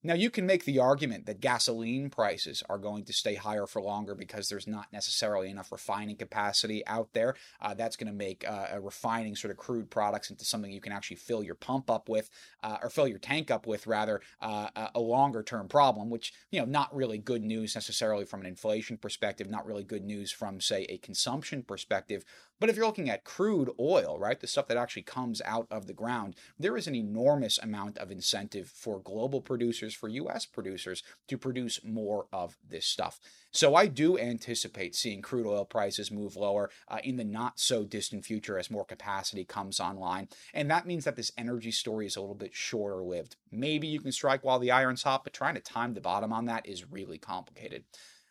Now, 0.07 0.13
you 0.13 0.29
can 0.29 0.45
make 0.45 0.63
the 0.63 0.79
argument 0.79 1.25
that 1.25 1.41
gasoline 1.41 2.09
prices 2.09 2.63
are 2.69 2.77
going 2.77 3.03
to 3.03 3.11
stay 3.11 3.35
higher 3.35 3.67
for 3.67 3.81
longer 3.81 4.15
because 4.15 4.47
there's 4.47 4.65
not 4.65 4.87
necessarily 4.93 5.49
enough 5.49 5.69
refining 5.69 6.15
capacity 6.15 6.81
out 6.87 7.09
there. 7.11 7.35
Uh, 7.61 7.73
that's 7.73 7.97
going 7.97 8.07
to 8.07 8.17
make 8.17 8.47
uh, 8.47 8.79
refining 8.79 9.35
sort 9.35 9.51
of 9.51 9.57
crude 9.57 9.89
products 9.89 10.29
into 10.29 10.45
something 10.45 10.71
you 10.71 10.79
can 10.79 10.93
actually 10.93 11.17
fill 11.17 11.43
your 11.43 11.55
pump 11.55 11.89
up 11.89 12.07
with, 12.07 12.29
uh, 12.63 12.77
or 12.81 12.89
fill 12.89 13.05
your 13.05 13.19
tank 13.19 13.51
up 13.51 13.67
with, 13.67 13.85
rather, 13.85 14.21
uh, 14.41 14.69
a 14.95 14.99
longer 15.01 15.43
term 15.43 15.67
problem, 15.67 16.09
which, 16.09 16.31
you 16.51 16.59
know, 16.61 16.65
not 16.65 16.95
really 16.95 17.17
good 17.17 17.43
news 17.43 17.75
necessarily 17.75 18.23
from 18.23 18.39
an 18.39 18.45
inflation 18.45 18.95
perspective, 18.95 19.49
not 19.49 19.65
really 19.65 19.83
good 19.83 20.05
news 20.05 20.31
from, 20.31 20.61
say, 20.61 20.85
a 20.87 20.99
consumption 20.99 21.63
perspective. 21.63 22.23
But 22.59 22.69
if 22.69 22.75
you're 22.75 22.85
looking 22.85 23.09
at 23.09 23.23
crude 23.23 23.69
oil, 23.79 24.17
right, 24.19 24.39
the 24.39 24.47
stuff 24.47 24.67
that 24.67 24.77
actually 24.77 25.03
comes 25.03 25.41
out 25.45 25.67
of 25.69 25.85
the 25.85 25.93
ground, 25.93 26.35
there 26.57 26.75
is 26.75 26.87
an 26.87 26.95
enormous 26.95 27.59
amount 27.59 27.97
of 27.99 28.11
incentive 28.11 28.69
for 28.69 28.99
global 28.99 29.41
producers, 29.41 29.93
for 29.93 30.07
US 30.07 30.45
producers, 30.45 31.03
to 31.27 31.37
produce 31.37 31.83
more 31.83 32.27
of 32.33 32.57
this 32.67 32.85
stuff. 32.85 33.19
So 33.51 33.75
I 33.75 33.87
do 33.87 34.17
anticipate 34.17 34.95
seeing 34.95 35.21
crude 35.21 35.47
oil 35.47 35.65
prices 35.65 36.11
move 36.11 36.35
lower 36.35 36.69
uh, 36.87 36.99
in 37.03 37.17
the 37.17 37.23
not 37.23 37.59
so 37.59 37.83
distant 37.83 38.25
future 38.25 38.57
as 38.57 38.71
more 38.71 38.85
capacity 38.85 39.45
comes 39.45 39.79
online. 39.79 40.27
And 40.53 40.69
that 40.71 40.87
means 40.87 41.05
that 41.05 41.15
this 41.15 41.31
energy 41.37 41.71
story 41.71 42.07
is 42.07 42.15
a 42.15 42.21
little 42.21 42.35
bit 42.35 42.55
shorter 42.55 43.03
lived. 43.03 43.35
Maybe 43.51 43.87
you 43.87 43.99
can 43.99 44.11
strike 44.11 44.43
while 44.43 44.59
the 44.59 44.71
iron's 44.71 45.03
hot, 45.03 45.23
but 45.23 45.33
trying 45.33 45.55
to 45.55 45.61
time 45.61 45.93
the 45.93 46.01
bottom 46.01 46.33
on 46.33 46.45
that 46.45 46.67
is 46.67 46.91
really 46.91 47.17
complicated. 47.17 47.83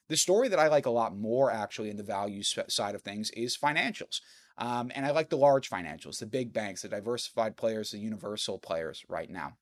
The 0.08 0.16
story 0.16 0.48
that 0.48 0.58
I 0.58 0.68
like 0.68 0.86
a 0.86 0.90
lot 0.90 1.16
more, 1.16 1.50
actually, 1.50 1.90
in 1.90 1.96
the 1.96 2.02
value 2.02 2.42
side 2.42 2.94
of 2.94 3.02
things 3.02 3.30
is 3.30 3.58
financials. 3.58 4.20
Um, 4.58 4.90
and 4.94 5.04
I 5.04 5.10
like 5.10 5.30
the 5.30 5.36
large 5.36 5.68
financials, 5.68 6.18
the 6.18 6.26
big 6.26 6.52
banks, 6.52 6.82
the 6.82 6.88
diversified 6.88 7.56
players, 7.56 7.90
the 7.90 7.98
universal 7.98 8.58
players 8.58 9.04
right 9.08 9.28
now 9.28 9.56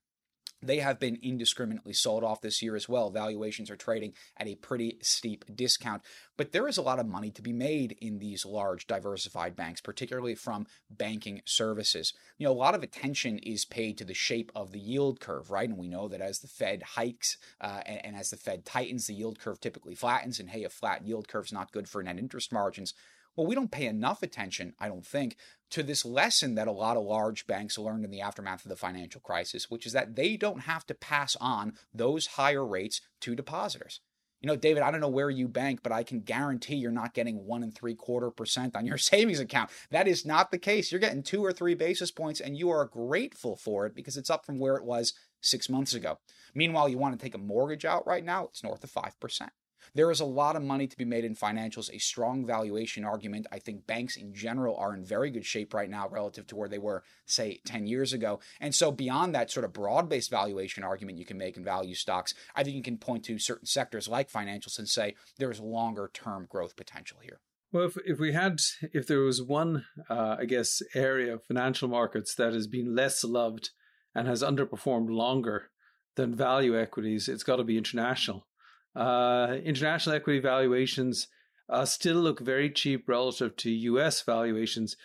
they 0.63 0.79
have 0.79 0.99
been 0.99 1.19
indiscriminately 1.23 1.93
sold 1.93 2.25
off 2.25 2.41
this 2.41 2.63
year 2.63 2.75
as 2.77 2.89
well. 2.89 3.11
Valuations 3.11 3.71
are 3.71 3.77
trading 3.77 4.13
at 4.37 4.47
a 4.47 4.55
pretty 4.55 4.99
steep 5.03 5.45
discount. 5.55 6.03
But 6.37 6.53
there 6.53 6.67
is 6.67 6.77
a 6.77 6.83
lot 6.83 6.99
of 6.99 7.07
money 7.07 7.31
to 7.33 7.43
be 7.43 7.53
made 7.53 7.97
in 8.01 8.19
these 8.19 8.45
large 8.45 8.87
diversified 8.87 9.55
banks, 9.55 9.81
particularly 9.81 10.35
from 10.35 10.67
banking 10.91 11.43
services. 11.45 12.13
You 12.39 12.47
know, 12.47 12.53
a 12.53 12.55
lot 12.55 12.75
of 12.75 12.83
attention 12.83 13.39
is 13.39 13.65
paid 13.65 13.99
to 13.99 14.05
the 14.05 14.15
shape 14.15 14.51
of 14.55 14.73
the 14.73 14.81
yield 14.81 15.21
curve, 15.21 15.51
right? 15.51 15.69
And 15.69 15.79
we 15.79 15.89
know 15.89 16.09
that 16.09 16.21
as 16.21 16.41
the 16.41 16.49
Fed 16.49 16.83
hikes 16.83 17.37
uh, 17.61 17.83
and, 17.87 18.07
and 18.07 18.17
as 18.17 18.31
the 18.31 18.37
Fed 18.37 18.65
tightens, 18.65 19.07
the 19.07 19.15
yield 19.15 19.39
curve 19.39 19.61
typically 19.61 19.95
flattens. 19.95 20.41
And 20.41 20.51
hey, 20.51 20.65
a 20.65 20.71
flat 20.71 21.07
yield 21.07 21.29
curve 21.29 21.47
is 21.47 21.53
not 21.53 21.73
good 21.73 21.89
for 21.89 22.03
net 22.03 22.19
interest 22.19 22.53
margins. 22.53 22.95
Well, 23.37 23.47
we 23.47 23.55
don't 23.55 23.71
pay 23.71 23.87
enough 23.87 24.23
attention, 24.23 24.75
I 24.79 24.89
don't 24.89 25.05
think, 25.05 25.37
to 25.71 25.83
this 25.83 26.05
lesson 26.05 26.55
that 26.55 26.69
a 26.69 26.73
lot 26.73 26.97
of 26.97 27.05
large 27.05 27.47
banks 27.47 27.79
learned 27.79 28.05
in 28.05 28.11
the 28.11 28.21
aftermath 28.21 28.65
of 28.65 28.69
the 28.69 28.77
financial 28.77 29.21
crisis, 29.21 29.71
which 29.71 29.87
is 29.87 29.93
that 29.93 30.15
they 30.15 30.37
don't 30.37 30.61
have 30.61 30.87
to 30.87 30.95
pass 30.95 31.37
on 31.41 31.75
those 31.93 32.27
higher 32.27 32.65
rates 32.65 33.01
to 33.23 33.35
depositors. 33.35 34.01
You 34.41 34.49
know, 34.49 34.57
David, 34.57 34.83
I 34.83 34.91
don't 34.91 35.01
know 35.01 35.09
where 35.09 35.31
you 35.31 35.49
bank, 35.49 35.81
but 35.83 35.91
I 35.91 36.03
can 36.03 36.21
guarantee 36.21 36.75
you're 36.75 36.93
not 36.93 37.15
getting 37.15 37.47
one 37.47 37.63
and 37.63 37.75
three 37.75 37.95
quarter 37.95 38.31
percent 38.31 38.77
on 38.77 38.85
your 38.85 38.99
savings 38.99 39.41
account. 39.41 39.71
That 39.91 40.07
is 40.07 40.27
not 40.27 40.51
the 40.51 40.59
case. 40.59 40.93
You're 40.93 41.01
getting 41.01 41.23
two 41.23 41.43
or 41.43 41.53
three 41.53 41.75
basis 41.75 42.11
points, 42.11 42.41
and 42.41 42.57
you 42.57 42.69
are 42.71 42.85
grateful 42.85 43.57
for 43.57 43.87
it 43.87 43.95
because 43.95 44.19
it's 44.19 44.31
up 44.31 44.45
from 44.45 44.59
where 44.59 44.77
it 44.77 44.85
was 44.85 45.15
six 45.41 45.69
months 45.69 45.95
ago. 45.95 46.19
Meanwhile, 46.55 46.91
you 46.91 46.99
want 46.99 47.19
to 47.19 47.25
take 47.25 47.35
a 47.35 47.39
mortgage 47.39 47.85
out 47.85 48.07
right 48.07 48.25
now, 48.25 48.45
it's 48.45 48.63
north 48.63 48.85
of 48.85 48.93
5%. 48.93 49.49
There 49.95 50.11
is 50.11 50.21
a 50.21 50.25
lot 50.25 50.57
of 50.57 50.63
money 50.63 50.87
to 50.87 50.97
be 50.97 51.05
made 51.05 51.25
in 51.25 51.35
financials, 51.35 51.93
a 51.93 51.99
strong 51.99 52.47
valuation 52.47 53.05
argument. 53.05 53.47
I 53.53 53.59
think 53.59 53.87
banks 53.87 54.17
in 54.17 54.35
general 54.35 54.77
are 54.77 54.95
in 54.95 55.05
very 55.05 55.31
good 55.31 55.45
shape 55.45 55.75
right 55.75 55.91
now 55.91 56.09
relative 56.09 56.47
to 56.49 56.57
where 56.57 56.69
they 56.69 56.79
were, 56.79 57.03
say, 57.27 57.61
10 57.65 57.87
years 57.87 58.13
ago. 58.13 58.41
And 58.61 58.75
so, 58.75 58.91
beyond 58.91 59.35
that 59.35 59.51
sort 59.51 59.65
of 59.65 59.73
broad 59.73 60.09
based 60.09 60.31
valuation 60.31 60.85
argument 60.85 61.19
you 61.19 61.25
can 61.25 61.39
make 61.39 61.57
in 61.57 61.65
value 61.65 61.95
stocks, 61.95 62.35
I 62.55 62.65
think 62.65 62.77
you 62.77 62.83
can 62.83 62.99
point 62.99 63.25
to 63.25 63.39
certain 63.39 63.67
sectors 63.67 64.09
like 64.09 64.31
financials 64.31 64.79
and 64.79 64.89
say 64.89 65.15
there's 65.39 65.61
longer 65.61 66.11
term 66.13 66.47
growth 66.49 66.77
potential 66.77 67.19
here. 67.23 67.41
Well, 67.73 67.87
if, 67.87 67.97
if 68.07 68.21
we 68.21 68.33
had, 68.33 68.61
if 68.93 69.09
there 69.09 69.19
was 69.19 69.43
one, 69.43 69.85
uh, 70.09 70.37
I 70.39 70.45
guess, 70.45 70.81
area 70.95 71.35
of 71.35 71.43
financial 71.43 71.89
markets 71.89 72.37
that 72.37 72.53
has 72.53 72.69
been 72.69 72.95
less 72.95 73.25
loved 73.25 73.71
and 74.15 74.29
has 74.29 74.45
underperformed 74.45 75.11
longer 75.11 75.71
than 76.15 76.37
value 76.37 76.79
equities, 76.79 77.29
it's 77.29 77.43
got 77.43 77.57
to 77.57 77.65
be 77.65 77.77
international. 77.77 78.47
Uh, 78.95 79.57
international 79.65 80.17
equity 80.17 80.41
valuations 80.41 81.29
uh, 81.69 81.85
still 81.85 82.17
look 82.17 82.41
very 82.41 82.71
cheap 82.71 83.09
relative 83.09 83.57
to 83.57 83.71
US 83.71 84.23
valuations. 84.23 84.97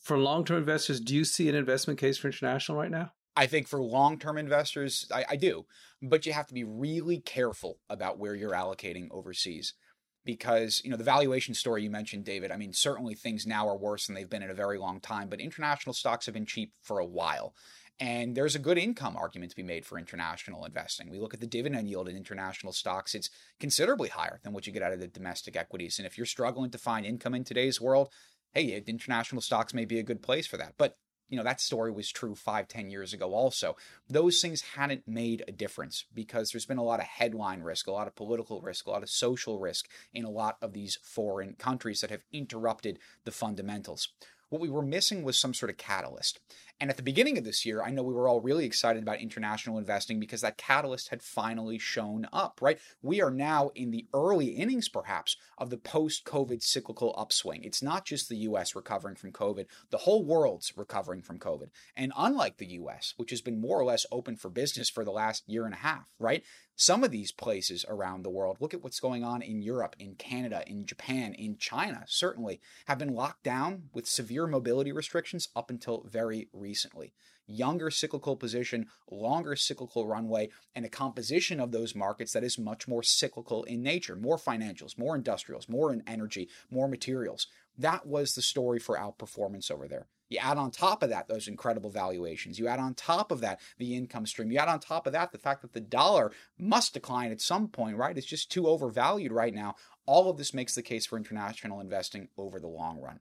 For 0.00 0.18
long 0.18 0.44
term 0.44 0.58
investors, 0.58 1.00
do 1.00 1.14
you 1.14 1.24
see 1.24 1.48
an 1.48 1.54
investment 1.54 1.98
case 1.98 2.18
for 2.18 2.28
international 2.28 2.78
right 2.78 2.90
now? 2.90 3.12
I 3.36 3.46
think 3.46 3.68
for 3.68 3.80
long 3.80 4.18
term 4.18 4.36
investors, 4.36 5.06
I, 5.12 5.24
I, 5.30 5.36
do, 5.36 5.64
but 6.02 6.26
you 6.26 6.32
have 6.32 6.46
to 6.48 6.54
be 6.54 6.64
really 6.64 7.20
careful 7.20 7.78
about 7.88 8.18
where 8.18 8.34
you're 8.34 8.52
allocating 8.52 9.08
overseas. 9.10 9.74
Because, 10.24 10.80
you 10.84 10.90
know, 10.90 10.96
the 10.96 11.02
valuation 11.02 11.52
story 11.52 11.82
you 11.82 11.90
mentioned, 11.90 12.24
David, 12.24 12.52
I 12.52 12.56
mean, 12.56 12.72
certainly 12.72 13.14
things 13.16 13.44
now 13.44 13.66
are 13.66 13.76
worse 13.76 14.06
than 14.06 14.14
they've 14.14 14.30
been 14.30 14.44
in 14.44 14.50
a 14.50 14.54
very 14.54 14.78
long 14.78 15.00
time, 15.00 15.28
but 15.28 15.40
international 15.40 15.94
stocks 15.94 16.26
have 16.26 16.34
been 16.34 16.46
cheap 16.46 16.72
for 16.80 17.00
a 17.00 17.04
while. 17.04 17.54
And 18.02 18.34
there's 18.34 18.56
a 18.56 18.58
good 18.58 18.78
income 18.78 19.16
argument 19.16 19.50
to 19.50 19.56
be 19.56 19.62
made 19.62 19.86
for 19.86 19.96
international 19.96 20.64
investing. 20.64 21.08
We 21.08 21.20
look 21.20 21.34
at 21.34 21.40
the 21.40 21.46
dividend 21.46 21.88
yield 21.88 22.08
in 22.08 22.16
international 22.16 22.72
stocks, 22.72 23.14
it's 23.14 23.30
considerably 23.60 24.08
higher 24.08 24.40
than 24.42 24.52
what 24.52 24.66
you 24.66 24.72
get 24.72 24.82
out 24.82 24.92
of 24.92 24.98
the 24.98 25.06
domestic 25.06 25.54
equities. 25.54 26.00
And 26.00 26.06
if 26.06 26.18
you're 26.18 26.26
struggling 26.26 26.72
to 26.72 26.78
find 26.78 27.06
income 27.06 27.32
in 27.32 27.44
today's 27.44 27.80
world, 27.80 28.08
hey, 28.54 28.82
international 28.88 29.40
stocks 29.40 29.72
may 29.72 29.84
be 29.84 30.00
a 30.00 30.02
good 30.02 30.20
place 30.20 30.48
for 30.48 30.56
that. 30.56 30.74
But 30.76 30.96
you 31.28 31.36
know 31.36 31.44
that 31.44 31.60
story 31.60 31.92
was 31.92 32.10
true 32.10 32.34
five 32.34 32.68
ten 32.68 32.90
years 32.90 33.14
ago 33.14 33.32
also 33.32 33.74
those 34.06 34.42
things 34.42 34.60
hadn't 34.74 35.08
made 35.08 35.42
a 35.48 35.52
difference 35.52 36.04
because 36.12 36.50
there's 36.50 36.66
been 36.66 36.76
a 36.76 36.84
lot 36.84 37.00
of 37.00 37.06
headline 37.06 37.62
risk 37.62 37.86
a 37.86 37.90
lot 37.90 38.06
of 38.06 38.14
political 38.14 38.60
risk 38.60 38.86
a 38.86 38.90
lot 38.90 39.02
of 39.02 39.08
social 39.08 39.58
risk 39.58 39.88
in 40.12 40.26
a 40.26 40.30
lot 40.30 40.58
of 40.60 40.74
these 40.74 40.98
foreign 41.02 41.54
countries 41.54 42.02
that 42.02 42.10
have 42.10 42.20
interrupted 42.32 42.98
the 43.24 43.30
fundamentals 43.30 44.08
what 44.52 44.60
we 44.60 44.68
were 44.68 44.82
missing 44.82 45.22
was 45.22 45.38
some 45.38 45.54
sort 45.54 45.70
of 45.70 45.78
catalyst. 45.78 46.38
And 46.82 46.90
at 46.90 46.96
the 46.96 47.02
beginning 47.04 47.38
of 47.38 47.44
this 47.44 47.64
year, 47.64 47.80
I 47.80 47.92
know 47.92 48.02
we 48.02 48.12
were 48.12 48.26
all 48.26 48.40
really 48.40 48.64
excited 48.64 49.04
about 49.04 49.20
international 49.20 49.78
investing 49.78 50.18
because 50.18 50.40
that 50.40 50.58
catalyst 50.58 51.10
had 51.10 51.22
finally 51.22 51.78
shown 51.78 52.26
up, 52.32 52.58
right? 52.60 52.76
We 53.00 53.22
are 53.22 53.30
now 53.30 53.70
in 53.76 53.92
the 53.92 54.08
early 54.12 54.46
innings, 54.46 54.88
perhaps, 54.88 55.36
of 55.56 55.70
the 55.70 55.76
post 55.76 56.24
COVID 56.24 56.60
cyclical 56.60 57.14
upswing. 57.16 57.62
It's 57.62 57.84
not 57.84 58.04
just 58.04 58.28
the 58.28 58.38
US 58.48 58.74
recovering 58.74 59.14
from 59.14 59.30
COVID, 59.30 59.66
the 59.90 59.98
whole 59.98 60.24
world's 60.24 60.76
recovering 60.76 61.22
from 61.22 61.38
COVID. 61.38 61.68
And 61.96 62.12
unlike 62.16 62.56
the 62.56 62.72
US, 62.72 63.14
which 63.16 63.30
has 63.30 63.42
been 63.42 63.60
more 63.60 63.78
or 63.78 63.84
less 63.84 64.04
open 64.10 64.34
for 64.34 64.50
business 64.50 64.90
for 64.90 65.04
the 65.04 65.12
last 65.12 65.48
year 65.48 65.64
and 65.66 65.74
a 65.74 65.78
half, 65.78 66.08
right? 66.18 66.42
some 66.74 67.04
of 67.04 67.10
these 67.10 67.32
places 67.32 67.84
around 67.88 68.22
the 68.22 68.30
world, 68.30 68.56
look 68.60 68.74
at 68.74 68.82
what's 68.82 69.00
going 69.00 69.22
on 69.22 69.42
in 69.42 69.62
Europe, 69.62 69.94
in 69.98 70.14
Canada, 70.14 70.64
in 70.66 70.84
Japan, 70.86 71.34
in 71.34 71.56
China, 71.56 72.04
certainly, 72.08 72.60
have 72.86 72.98
been 72.98 73.14
locked 73.14 73.44
down 73.44 73.84
with 73.92 74.06
severe 74.06 74.46
mobility 74.46 74.90
restrictions 74.90 75.48
up 75.54 75.70
until 75.70 76.04
very 76.10 76.48
recently. 76.52 76.71
Younger 77.46 77.90
cyclical 77.90 78.36
position, 78.36 78.86
longer 79.10 79.56
cyclical 79.56 80.06
runway, 80.06 80.50
and 80.74 80.84
a 80.84 80.88
composition 80.88 81.60
of 81.60 81.72
those 81.72 81.94
markets 81.94 82.32
that 82.32 82.44
is 82.44 82.58
much 82.58 82.86
more 82.86 83.02
cyclical 83.02 83.64
in 83.64 83.82
nature 83.82 84.16
more 84.16 84.38
financials, 84.38 84.96
more 84.96 85.16
industrials, 85.16 85.68
more 85.68 85.92
in 85.92 86.02
energy, 86.06 86.48
more 86.70 86.88
materials. 86.88 87.48
That 87.76 88.06
was 88.06 88.34
the 88.34 88.42
story 88.42 88.78
for 88.78 88.96
outperformance 88.96 89.70
over 89.70 89.88
there. 89.88 90.06
You 90.32 90.38
add 90.38 90.56
on 90.56 90.70
top 90.70 91.02
of 91.02 91.10
that 91.10 91.28
those 91.28 91.46
incredible 91.46 91.90
valuations. 91.90 92.58
You 92.58 92.66
add 92.66 92.80
on 92.80 92.94
top 92.94 93.30
of 93.30 93.40
that 93.40 93.60
the 93.76 93.94
income 93.94 94.24
stream. 94.24 94.50
You 94.50 94.58
add 94.58 94.68
on 94.68 94.80
top 94.80 95.06
of 95.06 95.12
that 95.12 95.30
the 95.30 95.38
fact 95.38 95.60
that 95.60 95.74
the 95.74 95.80
dollar 95.80 96.32
must 96.58 96.94
decline 96.94 97.32
at 97.32 97.40
some 97.42 97.68
point, 97.68 97.98
right? 97.98 98.16
It's 98.16 98.26
just 98.26 98.50
too 98.50 98.66
overvalued 98.66 99.30
right 99.30 99.52
now. 99.52 99.74
All 100.06 100.30
of 100.30 100.38
this 100.38 100.54
makes 100.54 100.74
the 100.74 100.82
case 100.82 101.04
for 101.04 101.18
international 101.18 101.80
investing 101.80 102.28
over 102.38 102.58
the 102.58 102.66
long 102.66 102.98
run. 102.98 103.20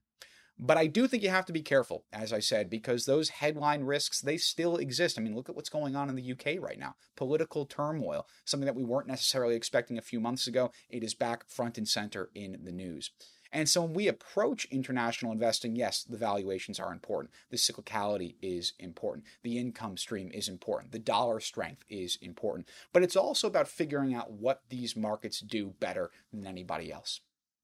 But 0.59 0.77
I 0.77 0.87
do 0.87 1.07
think 1.07 1.23
you 1.23 1.29
have 1.29 1.45
to 1.45 1.53
be 1.53 1.63
careful, 1.63 2.05
as 2.13 2.31
I 2.31 2.39
said, 2.39 2.69
because 2.69 3.05
those 3.05 3.29
headline 3.29 3.83
risks, 3.83 4.21
they 4.21 4.37
still 4.37 4.77
exist. 4.77 5.17
I 5.17 5.21
mean, 5.21 5.35
look 5.35 5.49
at 5.49 5.55
what's 5.55 5.69
going 5.69 5.95
on 5.95 6.07
in 6.07 6.15
the 6.15 6.31
UK 6.31 6.61
right 6.61 6.77
now. 6.77 6.95
Political 7.15 7.65
turmoil, 7.65 8.27
something 8.45 8.67
that 8.67 8.75
we 8.75 8.83
weren't 8.83 9.07
necessarily 9.07 9.55
expecting 9.55 9.97
a 9.97 10.03
few 10.03 10.19
months 10.19 10.45
ago. 10.45 10.71
It 10.89 11.03
is 11.03 11.15
back 11.15 11.49
front 11.49 11.77
and 11.77 11.87
center 11.87 12.29
in 12.35 12.59
the 12.63 12.71
news. 12.71 13.09
And 13.53 13.67
so 13.67 13.81
when 13.81 13.93
we 13.93 14.07
approach 14.07 14.65
international 14.71 15.31
investing, 15.31 15.75
yes, 15.75 16.03
the 16.03 16.17
valuations 16.17 16.79
are 16.79 16.93
important. 16.93 17.33
The 17.49 17.57
cyclicality 17.57 18.35
is 18.41 18.73
important. 18.79 19.25
The 19.43 19.57
income 19.57 19.97
stream 19.97 20.31
is 20.33 20.47
important. 20.47 20.91
The 20.91 20.99
dollar 20.99 21.39
strength 21.39 21.83
is 21.89 22.17
important. 22.21 22.69
But 22.93 23.03
it's 23.03 23.17
also 23.17 23.47
about 23.47 23.67
figuring 23.67 24.13
out 24.13 24.31
what 24.31 24.61
these 24.69 24.95
markets 24.95 25.41
do 25.41 25.73
better 25.79 26.11
than 26.31 26.47
anybody 26.47 26.91
else. 26.91 27.19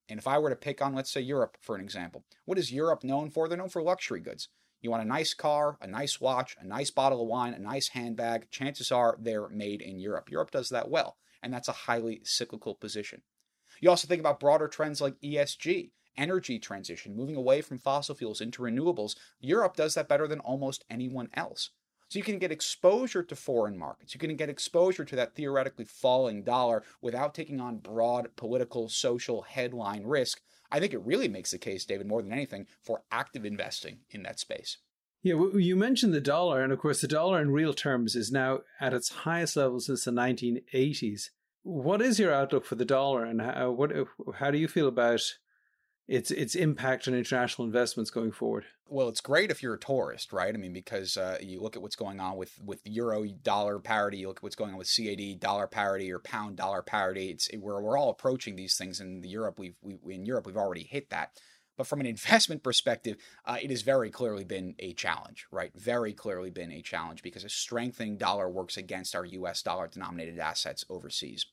And 0.10 0.20
if 0.20 0.28
I 0.28 0.38
were 0.40 0.50
to 0.50 0.56
pick 0.56 0.82
on, 0.82 0.96
let's 0.96 1.12
say, 1.12 1.22
Europe 1.22 1.58
for 1.62 1.76
an 1.76 1.82
example, 1.82 2.24
what 2.46 2.58
is 2.58 2.72
Europe 2.72 3.04
known 3.04 3.30
for? 3.30 3.48
They're 3.48 3.58
known 3.58 3.70
for 3.70 3.82
luxury 3.82 4.22
goods. 4.22 4.50
You 4.82 4.92
want 4.92 5.04
a 5.04 5.08
nice 5.08 5.34
car, 5.34 5.78
a 5.82 5.88
nice 5.88 6.22
watch, 6.22 6.56
a 6.60 6.66
nice 6.66 6.92
bottle 6.92 7.22
of 7.22 7.28
wine, 7.28 7.54
a 7.54 7.60
nice 7.60 7.90
handbag, 7.90 8.50
chances 8.52 8.92
are 8.92 9.18
they're 9.20 9.50
made 9.50 9.82
in 9.82 10.00
Europe. 10.00 10.30
Europe 10.30 10.52
does 10.52 10.70
that 10.70 10.90
well, 10.90 11.18
and 11.42 11.52
that's 11.52 11.68
a 11.68 11.74
highly 11.74 12.22
cyclical 12.24 12.76
position. 12.76 13.24
You 13.82 13.90
also 13.90 14.08
think 14.08 14.20
about 14.20 14.40
broader 14.40 14.68
trends 14.68 15.02
like 15.02 15.20
ESG, 15.22 15.92
energy 16.16 16.60
transition, 16.60 17.16
moving 17.16 17.36
away 17.36 17.62
from 17.62 17.80
fossil 17.80 18.16
fuels 18.16 18.42
into 18.42 18.62
renewables. 18.62 19.16
Europe 19.40 19.76
does 19.76 19.96
that 19.96 20.08
better 20.08 20.28
than 20.28 20.40
almost 20.40 20.86
anyone 20.90 21.30
else. 21.34 21.72
So 22.10 22.20
you 22.20 22.24
can 22.24 22.40
get 22.40 22.52
exposure 22.52 23.24
to 23.24 23.36
foreign 23.36 23.78
markets. 23.78 24.14
You 24.14 24.20
can 24.20 24.36
get 24.36 24.50
exposure 24.50 25.04
to 25.04 25.16
that 25.18 25.36
theoretically 25.36 25.86
falling 25.86 26.44
dollar 26.44 26.84
without 27.02 27.34
taking 27.34 27.60
on 27.60 27.80
broad 27.80 28.30
political, 28.38 28.88
social 28.88 29.42
headline 29.42 30.04
risk. 30.06 30.42
I 30.72 30.80
think 30.80 30.94
it 30.94 31.06
really 31.06 31.28
makes 31.28 31.52
the 31.52 31.58
case, 31.58 31.86
David, 31.86 32.08
more 32.08 32.22
than 32.22 32.32
anything, 32.32 32.68
for 32.82 33.04
active 33.12 33.46
investing 33.46 34.00
in 34.10 34.24
that 34.24 34.40
space. 34.40 34.78
Yeah, 35.24 35.36
you 35.56 35.76
mentioned 35.76 36.14
the 36.14 36.22
dollar, 36.22 36.62
and 36.62 36.72
of 36.72 36.80
course, 36.80 37.02
the 37.02 37.08
dollar 37.08 37.42
in 37.42 37.52
real 37.52 37.74
terms 37.74 38.16
is 38.16 38.32
now 38.32 38.60
at 38.80 38.94
its 38.94 39.10
highest 39.10 39.58
level 39.58 39.80
since 39.80 40.06
the 40.06 40.12
1980s. 40.12 41.30
What 41.64 42.02
is 42.02 42.20
your 42.20 42.34
outlook 42.34 42.66
for 42.66 42.76
the 42.76 42.86
dollar, 42.86 43.26
and 43.26 43.42
how, 43.42 43.72
what, 43.72 43.92
how 44.36 44.52
do 44.52 44.58
you 44.58 44.70
feel 44.70 44.88
about 44.88 45.22
its 46.08 46.32
its 46.32 46.56
impact 46.56 47.08
on 47.08 47.14
international 47.14 47.66
investments 47.66 48.10
going 48.10 48.32
forward? 48.32 48.66
Well, 48.88 49.10
it's 49.10 49.20
great 49.20 49.52
if 49.52 49.62
you're 49.62 49.74
a 49.74 49.80
tourist, 49.80 50.32
right? 50.32 50.54
I 50.54 50.58
mean, 50.58 50.72
because 50.72 51.18
uh, 51.18 51.38
you 51.42 51.60
look 51.60 51.76
at 51.76 51.82
what's 51.82 51.98
going 51.98 52.20
on 52.20 52.38
with 52.38 52.58
with 52.64 52.80
euro 52.86 53.26
dollar 53.26 53.80
parity, 53.80 54.20
you 54.20 54.28
look 54.28 54.38
at 54.38 54.44
what's 54.44 54.56
going 54.56 54.72
on 54.72 54.78
with 54.78 54.94
CAD 54.94 55.40
dollar 55.40 55.68
parity 55.68 56.12
or 56.12 56.20
pound 56.20 56.56
dollar 56.56 56.82
parity. 56.82 57.30
It's 57.30 57.50
we're 57.58 57.82
we're 57.82 57.98
all 57.98 58.10
approaching 58.10 58.56
these 58.56 58.78
things 58.78 59.02
in 59.02 59.24
Europe. 59.24 59.60
We've 59.60 59.76
we, 59.82 60.16
in 60.16 60.26
Europe 60.26 60.46
we've 60.46 60.58
already 60.58 60.84
hit 60.84 61.10
that. 61.10 61.32
But 61.76 61.86
from 61.86 62.00
an 62.00 62.08
investment 62.08 62.64
perspective, 62.64 63.18
uh, 63.46 63.58
it 63.62 63.70
has 63.70 63.84
very 63.84 64.10
clearly 64.10 64.44
been 64.44 64.74
a 64.80 64.94
challenge, 64.94 65.46
right? 65.52 65.72
Very 65.76 66.12
clearly 66.12 66.50
been 66.50 66.72
a 66.72 66.82
challenge 66.82 67.22
because 67.22 67.44
a 67.44 67.50
strengthening 67.50 68.18
dollar 68.18 68.50
works 68.50 68.78
against 68.78 69.16
our 69.16 69.26
U.S. 69.26 69.62
dollar 69.62 69.88
denominated 69.88 70.40
assets 70.40 70.86
overseas. 70.90 71.46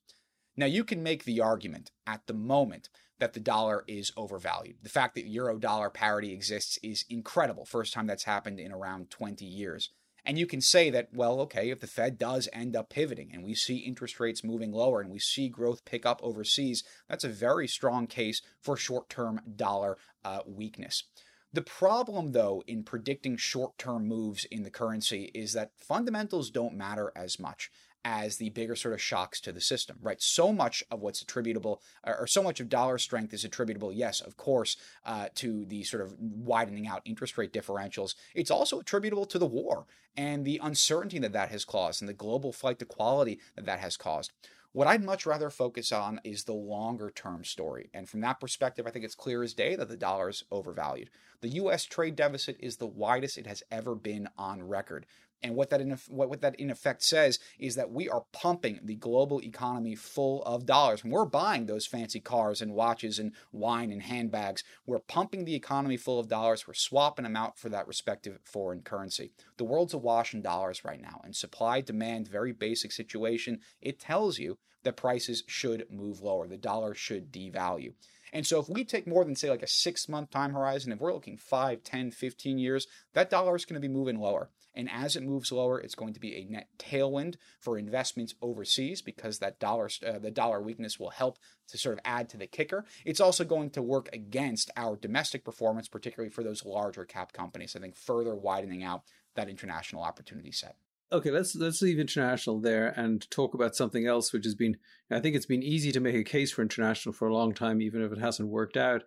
Now, 0.57 0.67
you 0.67 0.85
can 0.85 1.03
make 1.03 1.25
the 1.25 1.41
argument 1.41 1.91
at 2.07 2.27
the 2.27 2.33
moment 2.33 2.89
that 3.19 3.33
the 3.33 3.41
dollar 3.41 3.85
is 3.87 4.13
overvalued. 4.17 4.77
The 4.83 4.89
fact 4.89 5.15
that 5.15 5.27
euro 5.27 5.59
dollar 5.59 5.91
parity 5.91 6.33
exists 6.33 6.79
is 6.83 7.05
incredible. 7.09 7.65
First 7.65 7.93
time 7.93 8.07
that's 8.07 8.25
happened 8.25 8.61
in 8.61 8.73
around 8.73 9.11
20 9.11 9.45
years. 9.45 9.91
And 10.27 10.39
you 10.39 10.47
can 10.47 10.63
say 10.63 10.89
that, 10.91 11.09
well, 11.13 11.41
okay, 11.41 11.71
if 11.71 11.81
the 11.81 11.87
Fed 11.87 12.17
does 12.17 12.49
end 12.53 12.75
up 12.75 12.89
pivoting 12.89 13.31
and 13.33 13.45
we 13.45 13.55
see 13.55 13.77
interest 13.77 14.19
rates 14.19 14.43
moving 14.43 14.73
lower 14.73 15.01
and 15.01 15.11
we 15.11 15.19
see 15.19 15.49
growth 15.49 15.85
pick 15.85 16.07
up 16.07 16.21
overseas, 16.23 16.83
that's 17.09 17.25
a 17.25 17.29
very 17.29 17.69
strong 17.69 18.07
case 18.07 18.41
for 18.61 18.77
short 18.77 19.11
term 19.11 19.41
dollar 19.57 19.99
uh, 20.25 20.41
weakness. 20.47 21.05
The 21.53 21.63
problem, 21.63 22.33
though, 22.33 22.65
in 22.67 22.83
predicting 22.83 23.37
short 23.37 23.79
term 23.79 24.09
moves 24.09 24.45
in 24.47 24.65
the 24.65 24.71
currency 24.71 25.31
is 25.35 25.53
that 25.53 25.71
fundamentals 25.77 26.51
don't 26.51 26.75
matter 26.75 27.13
as 27.15 27.39
much 27.39 27.71
as 28.05 28.37
the 28.37 28.51
bigger 28.51 28.77
sort 28.77 28.95
of 28.95 29.01
shocks 29.01 29.41
to 29.41 29.53
the 29.53 29.61
system, 29.61 29.99
right? 30.03 30.21
So 30.21 30.53
much 30.53 30.85
of 30.91 31.01
what's 31.01 31.23
attributable, 31.23 31.81
or 32.07 32.27
so 32.27 32.43
much 32.43 32.61
of 32.61 32.69
dollar 32.69 32.99
strength 32.99 33.33
is 33.33 33.45
attributable, 33.45 33.93
yes, 33.93 34.21
of 34.21 34.37
course, 34.37 34.77
uh, 35.07 35.29
to 35.37 35.65
the 35.65 35.83
sort 35.85 36.03
of 36.03 36.15
widening 36.19 36.87
out 36.87 37.03
interest 37.05 37.39
rate 37.39 37.53
differentials. 37.53 38.15
It's 38.35 38.51
also 38.51 38.79
attributable 38.81 39.27
to 39.27 39.39
the 39.39 39.47
war 39.47 39.87
and 40.17 40.45
the 40.45 40.61
uncertainty 40.63 41.19
that 41.21 41.33
that 41.33 41.51
has 41.51 41.65
caused 41.65 42.03
and 42.03 42.09
the 42.09 42.15
global 42.15 42.53
flight 42.53 42.79
to 42.79 42.85
quality 42.85 43.41
that 43.57 43.65
that 43.67 43.81
has 43.81 43.97
caused. 43.97 44.33
What 44.75 44.89
I'd 44.89 45.05
much 45.05 45.25
rather 45.25 45.51
focus 45.51 45.93
on 45.93 46.21
is 46.25 46.43
the 46.43 46.53
longer 46.53 47.09
term 47.09 47.45
story. 47.45 47.91
And 47.95 48.09
from 48.09 48.23
that 48.23 48.41
perspective, 48.41 48.89
I 48.89 48.91
think 48.91 49.05
it's 49.05 49.15
clear 49.15 49.45
as 49.45 49.55
day 49.55 49.77
that 49.77 49.89
the 49.89 49.97
dollar 49.97 50.31
is 50.31 50.43
overvalued. 50.51 51.11
The 51.43 51.51
US 51.61 51.85
trade 51.85 52.17
deficit 52.17 52.57
is 52.59 52.77
the 52.77 52.87
widest 52.87 53.39
it 53.39 53.47
has 53.47 53.63
ever 53.71 53.95
been 53.95 54.29
on 54.37 54.67
record. 54.67 55.07
And 55.45 55.55
what 55.55 55.69
that 55.71 55.83
in 55.83 55.91
what 56.09 56.41
that 56.41 56.59
in 56.59 56.71
effect 56.71 57.03
says 57.03 57.39
is 57.59 57.75
that 57.75 57.93
we 57.93 58.09
are 58.09 58.25
pumping 58.33 58.81
the 58.83 58.95
global 58.95 59.43
economy 59.43 59.95
full 59.95 60.43
of 60.45 60.65
dollars. 60.65 61.05
We're 61.05 61.27
buying 61.27 61.67
those 61.67 61.87
fancy 61.87 62.19
cars 62.19 62.63
and 62.63 62.73
watches 62.73 63.19
and 63.19 63.33
wine 63.53 63.93
and 63.93 64.03
handbags, 64.03 64.65
we're 64.87 65.01
pumping 65.01 65.45
the 65.45 65.55
economy 65.55 65.99
full 65.99 66.19
of 66.19 66.29
dollars. 66.29 66.67
We're 66.67 66.73
swapping 66.73 67.25
them 67.25 67.37
out 67.37 67.59
for 67.59 67.69
that 67.69 67.87
respective 67.87 68.39
foreign 68.43 68.81
currency. 68.81 69.33
The 69.59 69.65
world's 69.65 69.93
awash 69.93 70.33
in 70.33 70.41
dollars 70.41 70.83
right 70.83 71.01
now, 71.01 71.21
and 71.23 71.37
supply 71.37 71.83
demand, 71.83 72.27
very 72.27 72.53
basic 72.53 72.91
situation. 72.91 73.61
It 73.83 74.01
tells 74.01 74.39
you 74.39 74.57
that 74.83 74.97
prices 74.97 75.45
should 75.47 75.87
move 75.91 76.23
lower. 76.23 76.49
The 76.49 76.57
dollar 76.57 76.95
should 76.95 77.31
devalue. 77.31 77.93
And 78.33 78.47
so 78.47 78.61
if 78.61 78.69
we 78.69 78.85
take 78.85 79.07
more 79.07 79.25
than, 79.25 79.37
say, 79.37 79.49
like 79.49 79.63
a 79.63 79.69
six 79.69 80.09
month 80.09 80.31
time 80.31 80.53
horizon, 80.53 80.93
if 80.93 81.01
we're 81.01 81.15
looking 81.15 81.37
5, 81.37 81.83
10, 81.85 82.11
15 82.11 82.59
years, 82.59 82.87
that 83.13 83.31
dollar 83.31 83.55
is 83.55 83.65
going 83.65 83.81
to 83.81 83.87
be 83.87 83.93
moving 83.93 84.19
lower. 84.19 84.51
And 84.75 84.91
as 84.91 85.17
it 85.17 85.23
moves 85.23 85.53
lower, 85.53 85.81
it's 85.81 85.95
going 85.95 86.15
to 86.15 86.21
be 86.21 86.35
a 86.35 86.45
net 86.45 86.69
tailwind 86.79 87.37
for 87.61 87.79
investments 87.79 88.35
overseas 88.43 89.03
because 89.03 89.39
that 89.39 89.61
dollar, 89.61 89.89
uh, 90.07 90.19
the 90.19 90.31
dollar 90.31 90.61
weakness 90.61 90.99
will 90.99 91.11
help 91.11 91.39
to 91.69 91.79
sort 91.79 91.95
of 91.95 92.01
add 92.05 92.29
to 92.31 92.37
the 92.37 92.47
kicker. 92.47 92.85
It's 93.05 93.21
also 93.21 93.45
going 93.45 93.71
to 93.71 93.83
work 93.83 94.09
against 94.13 94.71
our 94.77 94.97
domestic 94.97 95.45
performance, 95.45 95.89
particularly 95.89 96.31
for 96.31 96.43
those 96.43 96.65
larger 96.65 97.05
cap 97.05 97.33
companies. 97.33 97.77
I 97.77 97.81
think 97.81 97.97
further 97.97 98.35
widening 98.35 98.83
out 98.83 99.03
that 99.35 99.49
international 99.49 100.03
opportunity 100.03 100.53
set. 100.53 100.77
Okay, 101.13 101.31
let's 101.31 101.55
let's 101.55 101.81
leave 101.81 102.01
international 102.01 102.61
there 102.61 102.89
and 102.89 103.31
talk 103.31 103.55
about 103.55 103.77
something 103.77 104.07
else, 104.07 104.33
which 104.33 104.45
has 104.45 104.55
been. 104.55 104.79
I 105.11 105.21
think 105.21 105.37
it's 105.37 105.47
been 105.47 105.63
easy 105.63 105.93
to 105.93 106.01
make 106.01 106.17
a 106.17 106.25
case 106.25 106.51
for 106.51 106.63
international 106.63 107.13
for 107.13 107.29
a 107.29 107.35
long 107.35 107.55
time, 107.55 107.81
even 107.81 108.03
if 108.03 108.11
it 108.11 108.19
hasn't 108.19 108.49
worked 108.49 108.77
out. 108.77 109.05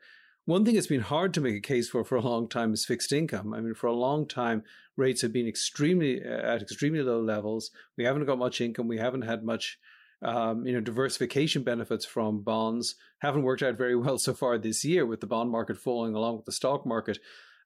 One 0.48 0.64
thing 0.64 0.76
that's 0.76 0.88
been 0.88 1.02
hard 1.02 1.34
to 1.34 1.42
make 1.42 1.56
a 1.56 1.60
case 1.60 1.90
for 1.90 2.06
for 2.06 2.16
a 2.16 2.22
long 2.22 2.48
time 2.48 2.72
is 2.72 2.86
fixed 2.86 3.12
income. 3.12 3.54
I 3.54 3.60
mean, 3.60 3.74
for 3.74 3.88
a 3.88 3.94
long 3.94 4.26
time, 4.26 4.64
rates 4.96 5.22
have 5.22 5.34
been 5.34 5.46
extremely 5.46 6.24
uh, 6.24 6.54
at 6.54 6.62
extremely 6.62 7.02
low 7.02 7.22
levels. 7.22 7.70
We 7.98 8.06
haven't 8.06 8.28
got 8.28 8.38
much 8.38 8.62
income. 8.62 8.88
We 8.88 8.98
haven't 8.98 9.24
had 9.24 9.44
much, 9.44 9.78
um, 10.22 10.66
you 10.66 10.72
know, 10.72 10.80
diversification 10.80 11.64
benefits 11.64 12.06
from 12.06 12.44
bonds. 12.44 12.96
Haven't 13.20 13.44
worked 13.44 13.62
out 13.62 13.78
very 13.78 13.96
well 14.04 14.18
so 14.18 14.34
far 14.34 14.58
this 14.58 14.86
year 14.86 15.06
with 15.06 15.20
the 15.20 15.28
bond 15.28 15.52
market 15.52 15.78
falling 15.78 16.16
along 16.16 16.38
with 16.38 16.46
the 16.46 16.54
stock 16.54 16.86
market. 16.86 17.20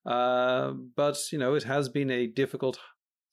Uh, 0.04 0.72
but 0.96 1.20
you 1.32 1.38
know, 1.38 1.54
it 1.54 1.62
has 1.62 1.88
been 1.88 2.10
a 2.10 2.26
difficult 2.26 2.80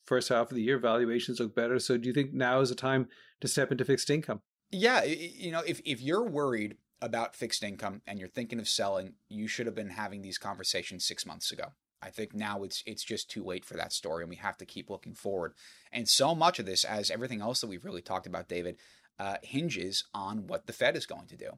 first 0.04 0.28
half 0.28 0.50
of 0.50 0.56
the 0.56 0.62
year. 0.62 0.78
Valuations 0.78 1.40
look 1.40 1.54
better. 1.54 1.78
So, 1.78 1.96
do 1.96 2.06
you 2.06 2.12
think 2.12 2.34
now 2.34 2.60
is 2.60 2.70
a 2.70 2.74
time 2.74 3.08
to 3.40 3.48
step 3.48 3.72
into 3.72 3.86
fixed 3.86 4.10
income? 4.10 4.42
Yeah, 4.70 5.04
you 5.04 5.52
know, 5.52 5.62
if 5.66 5.80
if 5.86 6.02
you're 6.02 6.28
worried 6.28 6.76
about 7.00 7.36
fixed 7.36 7.62
income 7.62 8.02
and 8.06 8.18
you're 8.18 8.28
thinking 8.28 8.58
of 8.58 8.68
selling, 8.68 9.14
you 9.28 9.46
should 9.46 9.66
have 9.66 9.74
been 9.74 9.90
having 9.90 10.22
these 10.22 10.38
conversations 10.38 11.04
six 11.04 11.24
months 11.24 11.50
ago. 11.50 11.72
I 12.00 12.10
think 12.10 12.34
now 12.34 12.62
it's 12.62 12.82
it's 12.86 13.02
just 13.02 13.30
too 13.30 13.42
late 13.42 13.64
for 13.64 13.74
that 13.74 13.92
story, 13.92 14.22
and 14.22 14.30
we 14.30 14.36
have 14.36 14.56
to 14.58 14.66
keep 14.66 14.88
looking 14.88 15.14
forward. 15.14 15.54
And 15.92 16.08
so 16.08 16.34
much 16.34 16.58
of 16.58 16.66
this, 16.66 16.84
as 16.84 17.10
everything 17.10 17.40
else 17.40 17.60
that 17.60 17.66
we've 17.66 17.84
really 17.84 18.02
talked 18.02 18.26
about, 18.26 18.48
David, 18.48 18.76
uh, 19.18 19.36
hinges 19.42 20.04
on 20.14 20.46
what 20.46 20.66
the 20.66 20.72
Fed 20.72 20.96
is 20.96 21.06
going 21.06 21.26
to 21.26 21.36
do. 21.36 21.50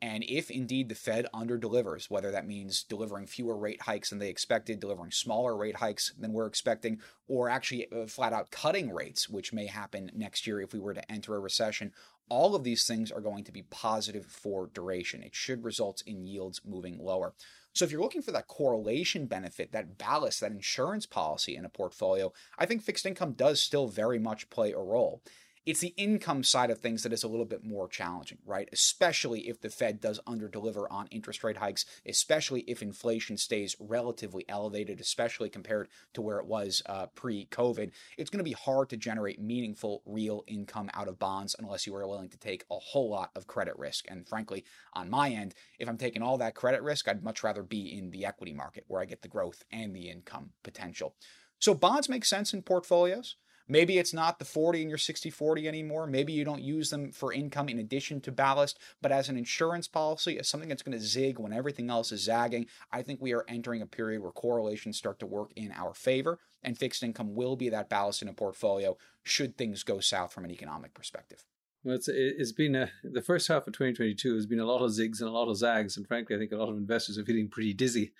And 0.00 0.24
if 0.28 0.50
indeed 0.50 0.88
the 0.88 0.94
Fed 0.94 1.26
underdelivers, 1.34 2.08
whether 2.08 2.30
that 2.30 2.46
means 2.46 2.84
delivering 2.84 3.26
fewer 3.26 3.56
rate 3.56 3.82
hikes 3.82 4.10
than 4.10 4.20
they 4.20 4.28
expected, 4.28 4.78
delivering 4.78 5.10
smaller 5.10 5.56
rate 5.56 5.76
hikes 5.76 6.12
than 6.16 6.32
we're 6.32 6.46
expecting, 6.46 7.00
or 7.26 7.48
actually 7.48 7.90
uh, 7.90 8.06
flat 8.06 8.32
out 8.32 8.52
cutting 8.52 8.92
rates, 8.92 9.28
which 9.28 9.52
may 9.52 9.66
happen 9.66 10.10
next 10.14 10.46
year 10.46 10.60
if 10.60 10.72
we 10.72 10.78
were 10.78 10.94
to 10.94 11.10
enter 11.10 11.34
a 11.34 11.40
recession, 11.40 11.92
all 12.28 12.54
of 12.54 12.62
these 12.62 12.86
things 12.86 13.10
are 13.10 13.20
going 13.20 13.42
to 13.44 13.52
be 13.52 13.62
positive 13.62 14.26
for 14.26 14.70
duration. 14.72 15.22
It 15.22 15.34
should 15.34 15.64
result 15.64 16.02
in 16.06 16.26
yields 16.26 16.60
moving 16.64 16.98
lower. 16.98 17.34
So 17.72 17.84
if 17.84 17.90
you're 17.90 18.02
looking 18.02 18.22
for 18.22 18.32
that 18.32 18.48
correlation 18.48 19.26
benefit, 19.26 19.72
that 19.72 19.98
ballast, 19.98 20.40
that 20.40 20.52
insurance 20.52 21.06
policy 21.06 21.56
in 21.56 21.64
a 21.64 21.70
portfolio, 21.70 22.32
I 22.58 22.66
think 22.66 22.82
fixed 22.82 23.06
income 23.06 23.32
does 23.32 23.60
still 23.60 23.88
very 23.88 24.18
much 24.18 24.50
play 24.50 24.72
a 24.72 24.78
role. 24.78 25.22
It's 25.68 25.80
the 25.80 25.92
income 25.98 26.44
side 26.44 26.70
of 26.70 26.78
things 26.78 27.02
that 27.02 27.12
is 27.12 27.24
a 27.24 27.28
little 27.28 27.44
bit 27.44 27.62
more 27.62 27.88
challenging, 27.88 28.38
right? 28.46 28.70
Especially 28.72 29.50
if 29.50 29.60
the 29.60 29.68
Fed 29.68 30.00
does 30.00 30.18
underdeliver 30.26 30.86
on 30.90 31.08
interest 31.08 31.44
rate 31.44 31.58
hikes, 31.58 31.84
especially 32.06 32.62
if 32.62 32.80
inflation 32.80 33.36
stays 33.36 33.76
relatively 33.78 34.46
elevated, 34.48 34.98
especially 34.98 35.50
compared 35.50 35.88
to 36.14 36.22
where 36.22 36.38
it 36.38 36.46
was 36.46 36.80
uh, 36.86 37.08
pre 37.14 37.48
COVID. 37.50 37.90
It's 38.16 38.30
going 38.30 38.38
to 38.38 38.44
be 38.44 38.52
hard 38.52 38.88
to 38.88 38.96
generate 38.96 39.42
meaningful 39.42 40.02
real 40.06 40.42
income 40.46 40.88
out 40.94 41.06
of 41.06 41.18
bonds 41.18 41.54
unless 41.58 41.86
you 41.86 41.94
are 41.94 42.08
willing 42.08 42.30
to 42.30 42.38
take 42.38 42.64
a 42.70 42.78
whole 42.78 43.10
lot 43.10 43.30
of 43.36 43.46
credit 43.46 43.78
risk. 43.78 44.06
And 44.08 44.26
frankly, 44.26 44.64
on 44.94 45.10
my 45.10 45.28
end, 45.28 45.54
if 45.78 45.86
I'm 45.86 45.98
taking 45.98 46.22
all 46.22 46.38
that 46.38 46.54
credit 46.54 46.82
risk, 46.82 47.08
I'd 47.08 47.22
much 47.22 47.44
rather 47.44 47.62
be 47.62 47.94
in 47.94 48.08
the 48.08 48.24
equity 48.24 48.54
market 48.54 48.84
where 48.88 49.02
I 49.02 49.04
get 49.04 49.20
the 49.20 49.28
growth 49.28 49.62
and 49.70 49.94
the 49.94 50.08
income 50.08 50.52
potential. 50.64 51.14
So 51.58 51.74
bonds 51.74 52.08
make 52.08 52.24
sense 52.24 52.54
in 52.54 52.62
portfolios. 52.62 53.36
Maybe 53.68 53.98
it's 53.98 54.14
not 54.14 54.38
the 54.38 54.44
40 54.44 54.80
and 54.80 54.90
your 54.90 54.98
60 54.98 55.30
40 55.30 55.68
anymore. 55.68 56.06
Maybe 56.06 56.32
you 56.32 56.44
don't 56.44 56.62
use 56.62 56.90
them 56.90 57.12
for 57.12 57.32
income 57.32 57.68
in 57.68 57.78
addition 57.78 58.20
to 58.22 58.32
ballast, 58.32 58.78
but 59.02 59.12
as 59.12 59.28
an 59.28 59.36
insurance 59.36 59.86
policy, 59.86 60.38
as 60.38 60.48
something 60.48 60.68
that's 60.68 60.82
going 60.82 60.98
to 60.98 61.04
zig 61.04 61.38
when 61.38 61.52
everything 61.52 61.90
else 61.90 62.10
is 62.10 62.22
zagging, 62.22 62.66
I 62.90 63.02
think 63.02 63.20
we 63.20 63.34
are 63.34 63.44
entering 63.48 63.82
a 63.82 63.86
period 63.86 64.22
where 64.22 64.32
correlations 64.32 64.96
start 64.96 65.18
to 65.20 65.26
work 65.26 65.52
in 65.54 65.72
our 65.72 65.94
favor, 65.94 66.38
and 66.62 66.78
fixed 66.78 67.02
income 67.02 67.34
will 67.34 67.56
be 67.56 67.68
that 67.68 67.88
ballast 67.88 68.22
in 68.22 68.28
a 68.28 68.32
portfolio 68.32 68.96
should 69.22 69.56
things 69.56 69.82
go 69.82 70.00
south 70.00 70.32
from 70.32 70.44
an 70.44 70.50
economic 70.50 70.94
perspective. 70.94 71.44
Well, 71.84 71.94
it's, 71.94 72.08
it's 72.08 72.52
been 72.52 72.74
a, 72.74 72.90
the 73.04 73.22
first 73.22 73.48
half 73.48 73.66
of 73.66 73.72
2022 73.72 74.34
has 74.34 74.46
been 74.46 74.58
a 74.58 74.66
lot 74.66 74.82
of 74.82 74.90
zigs 74.90 75.20
and 75.20 75.28
a 75.28 75.32
lot 75.32 75.48
of 75.48 75.56
zags, 75.56 75.96
and 75.96 76.06
frankly, 76.06 76.34
I 76.34 76.38
think 76.38 76.52
a 76.52 76.56
lot 76.56 76.70
of 76.70 76.76
investors 76.76 77.18
are 77.18 77.24
feeling 77.24 77.48
pretty 77.48 77.72
dizzy. 77.72 78.12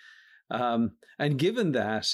Um, 0.50 0.92
and 1.18 1.38
given 1.38 1.72
that, 1.72 2.06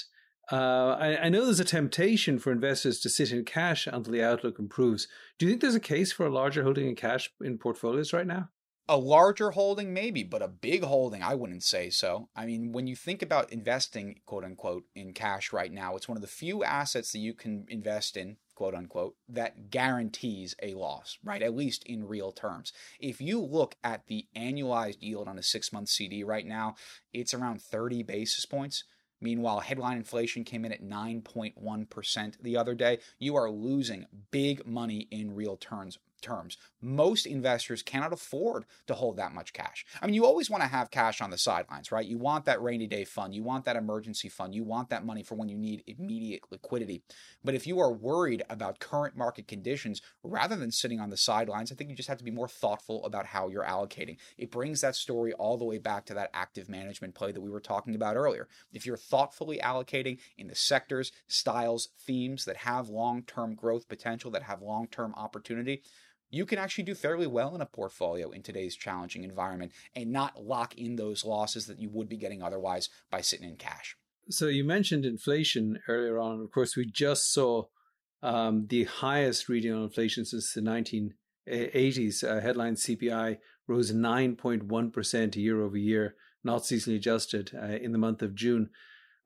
uh, 0.51 0.95
I, 0.99 1.17
I, 1.23 1.29
know 1.29 1.45
there's 1.45 1.59
a 1.59 1.65
temptation 1.65 2.37
for 2.37 2.51
investors 2.51 2.99
to 2.99 3.09
sit 3.09 3.31
in 3.31 3.45
cash 3.45 3.87
until 3.87 4.13
the 4.13 4.23
outlook 4.23 4.59
improves. 4.59 5.07
Do 5.39 5.45
you 5.45 5.51
think 5.51 5.61
there's 5.61 5.75
a 5.75 5.79
case 5.79 6.11
for 6.11 6.25
a 6.25 6.33
larger 6.33 6.63
holding 6.63 6.87
in 6.87 6.95
cash 6.95 7.31
in 7.41 7.57
portfolios 7.57 8.13
right 8.13 8.27
now? 8.27 8.49
A 8.87 8.97
larger 8.97 9.51
holding, 9.51 9.91
maybe, 9.91 10.21
but 10.21 10.43
a 10.43 10.47
big 10.47 10.83
holding, 10.83 11.23
I 11.23 11.33
wouldn't 11.33 11.63
say 11.63 11.89
so. 11.89 12.29
I 12.35 12.45
mean, 12.45 12.71
when 12.71 12.85
you 12.85 12.95
think 12.95 13.23
about 13.23 13.51
investing, 13.51 14.19
quote 14.27 14.43
unquote, 14.43 14.83
in 14.93 15.13
cash 15.13 15.51
right 15.51 15.71
now, 15.71 15.95
it's 15.95 16.07
one 16.07 16.17
of 16.17 16.21
the 16.21 16.27
few 16.27 16.63
assets 16.63 17.11
that 17.13 17.19
you 17.19 17.33
can 17.33 17.65
invest 17.67 18.15
in, 18.15 18.37
quote 18.53 18.75
unquote, 18.75 19.15
that 19.27 19.71
guarantees 19.71 20.55
a 20.61 20.75
loss, 20.75 21.17
right? 21.23 21.41
At 21.41 21.55
least 21.55 21.83
in 21.85 22.07
real 22.07 22.31
terms. 22.31 22.71
If 22.99 23.19
you 23.19 23.41
look 23.41 23.75
at 23.83 24.05
the 24.05 24.27
annualized 24.37 24.97
yield 24.99 25.27
on 25.27 25.39
a 25.39 25.43
six 25.43 25.73
month 25.73 25.89
CD 25.89 26.23
right 26.23 26.45
now, 26.45 26.75
it's 27.11 27.33
around 27.33 27.63
30 27.63 28.03
basis 28.03 28.45
points. 28.45 28.83
Meanwhile, 29.21 29.61
headline 29.61 29.97
inflation 29.97 30.43
came 30.43 30.65
in 30.65 30.71
at 30.71 30.83
9.1% 30.83 32.33
the 32.41 32.57
other 32.57 32.75
day. 32.75 32.99
You 33.17 33.35
are 33.35 33.49
losing 33.49 34.05
big 34.31 34.65
money 34.65 35.07
in 35.11 35.35
real 35.35 35.57
terms 35.57 35.97
terms. 36.21 36.57
Most 36.81 37.25
investors 37.25 37.81
cannot 37.81 38.13
afford 38.13 38.65
to 38.87 38.93
hold 38.93 39.17
that 39.17 39.33
much 39.33 39.53
cash. 39.53 39.85
I 40.01 40.05
mean, 40.05 40.15
you 40.15 40.25
always 40.25 40.49
want 40.49 40.63
to 40.63 40.69
have 40.69 40.91
cash 40.91 41.21
on 41.21 41.29
the 41.29 41.37
sidelines, 41.37 41.91
right? 41.91 42.05
You 42.05 42.17
want 42.17 42.45
that 42.45 42.61
rainy 42.61 42.87
day 42.87 43.03
fund, 43.05 43.33
you 43.33 43.43
want 43.43 43.65
that 43.65 43.75
emergency 43.75 44.29
fund, 44.29 44.53
you 44.53 44.63
want 44.63 44.89
that 44.89 45.05
money 45.05 45.23
for 45.23 45.35
when 45.35 45.49
you 45.49 45.57
need 45.57 45.83
immediate 45.87 46.41
liquidity. 46.51 47.03
But 47.43 47.55
if 47.55 47.67
you 47.67 47.79
are 47.79 47.91
worried 47.91 48.43
about 48.49 48.79
current 48.79 49.15
market 49.15 49.47
conditions, 49.47 50.01
rather 50.23 50.55
than 50.55 50.71
sitting 50.71 50.99
on 50.99 51.09
the 51.09 51.17
sidelines, 51.17 51.71
I 51.71 51.75
think 51.75 51.89
you 51.89 51.95
just 51.95 52.09
have 52.09 52.17
to 52.17 52.23
be 52.23 52.31
more 52.31 52.47
thoughtful 52.47 53.05
about 53.05 53.27
how 53.27 53.47
you're 53.47 53.63
allocating. 53.63 54.17
It 54.37 54.51
brings 54.51 54.81
that 54.81 54.95
story 54.95 55.33
all 55.33 55.57
the 55.57 55.65
way 55.65 55.77
back 55.77 56.05
to 56.05 56.13
that 56.15 56.31
active 56.33 56.69
management 56.69 57.15
play 57.15 57.31
that 57.31 57.41
we 57.41 57.49
were 57.49 57.59
talking 57.59 57.95
about 57.95 58.15
earlier. 58.15 58.47
If 58.73 58.85
you're 58.85 58.97
thoughtfully 58.97 59.59
allocating 59.59 60.19
in 60.37 60.47
the 60.47 60.55
sectors, 60.55 61.11
styles, 61.27 61.89
themes 61.99 62.45
that 62.45 62.57
have 62.57 62.89
long 62.89 63.23
term 63.23 63.55
growth 63.55 63.87
potential, 63.87 64.31
that 64.31 64.43
have 64.43 64.61
long 64.61 64.87
term 64.87 65.13
opportunity, 65.15 65.83
you 66.35 66.45
can 66.45 66.59
actually 66.59 66.83
do 66.83 66.95
fairly 66.95 67.27
well 67.27 67.55
in 67.55 67.61
a 67.61 67.65
portfolio 67.65 68.29
in 68.31 68.43
today's 68.43 68.75
challenging 68.75 69.23
environment 69.23 69.71
and 69.95 70.11
not 70.11 70.43
lock 70.43 70.77
in 70.77 70.95
those 70.95 71.23
losses 71.23 71.65
that 71.67 71.79
you 71.79 71.89
would 71.89 72.09
be 72.09 72.17
getting 72.17 72.43
otherwise 72.43 72.89
by 73.09 73.21
sitting 73.21 73.47
in 73.47 73.55
cash. 73.55 73.95
So 74.29 74.47
you 74.47 74.63
mentioned 74.63 75.05
inflation 75.05 75.79
earlier 75.87 76.19
on. 76.19 76.41
Of 76.41 76.51
course, 76.51 76.75
we 76.75 76.85
just 76.85 77.31
saw 77.31 77.65
um, 78.21 78.65
the 78.69 78.85
highest 78.85 79.47
reading 79.47 79.73
on 79.73 79.83
inflation 79.83 80.25
since 80.25 80.53
the 80.53 80.61
1980s. 80.61 82.23
Uh, 82.23 82.41
headline 82.41 82.75
CPI 82.75 83.37
rose 83.67 83.91
9.1% 83.91 85.35
year 85.35 85.61
over 85.61 85.77
year, 85.77 86.15
not 86.43 86.63
seasonally 86.63 86.97
adjusted, 86.97 87.51
uh, 87.55 87.65
in 87.67 87.91
the 87.91 87.97
month 87.97 88.21
of 88.21 88.35
June. 88.35 88.69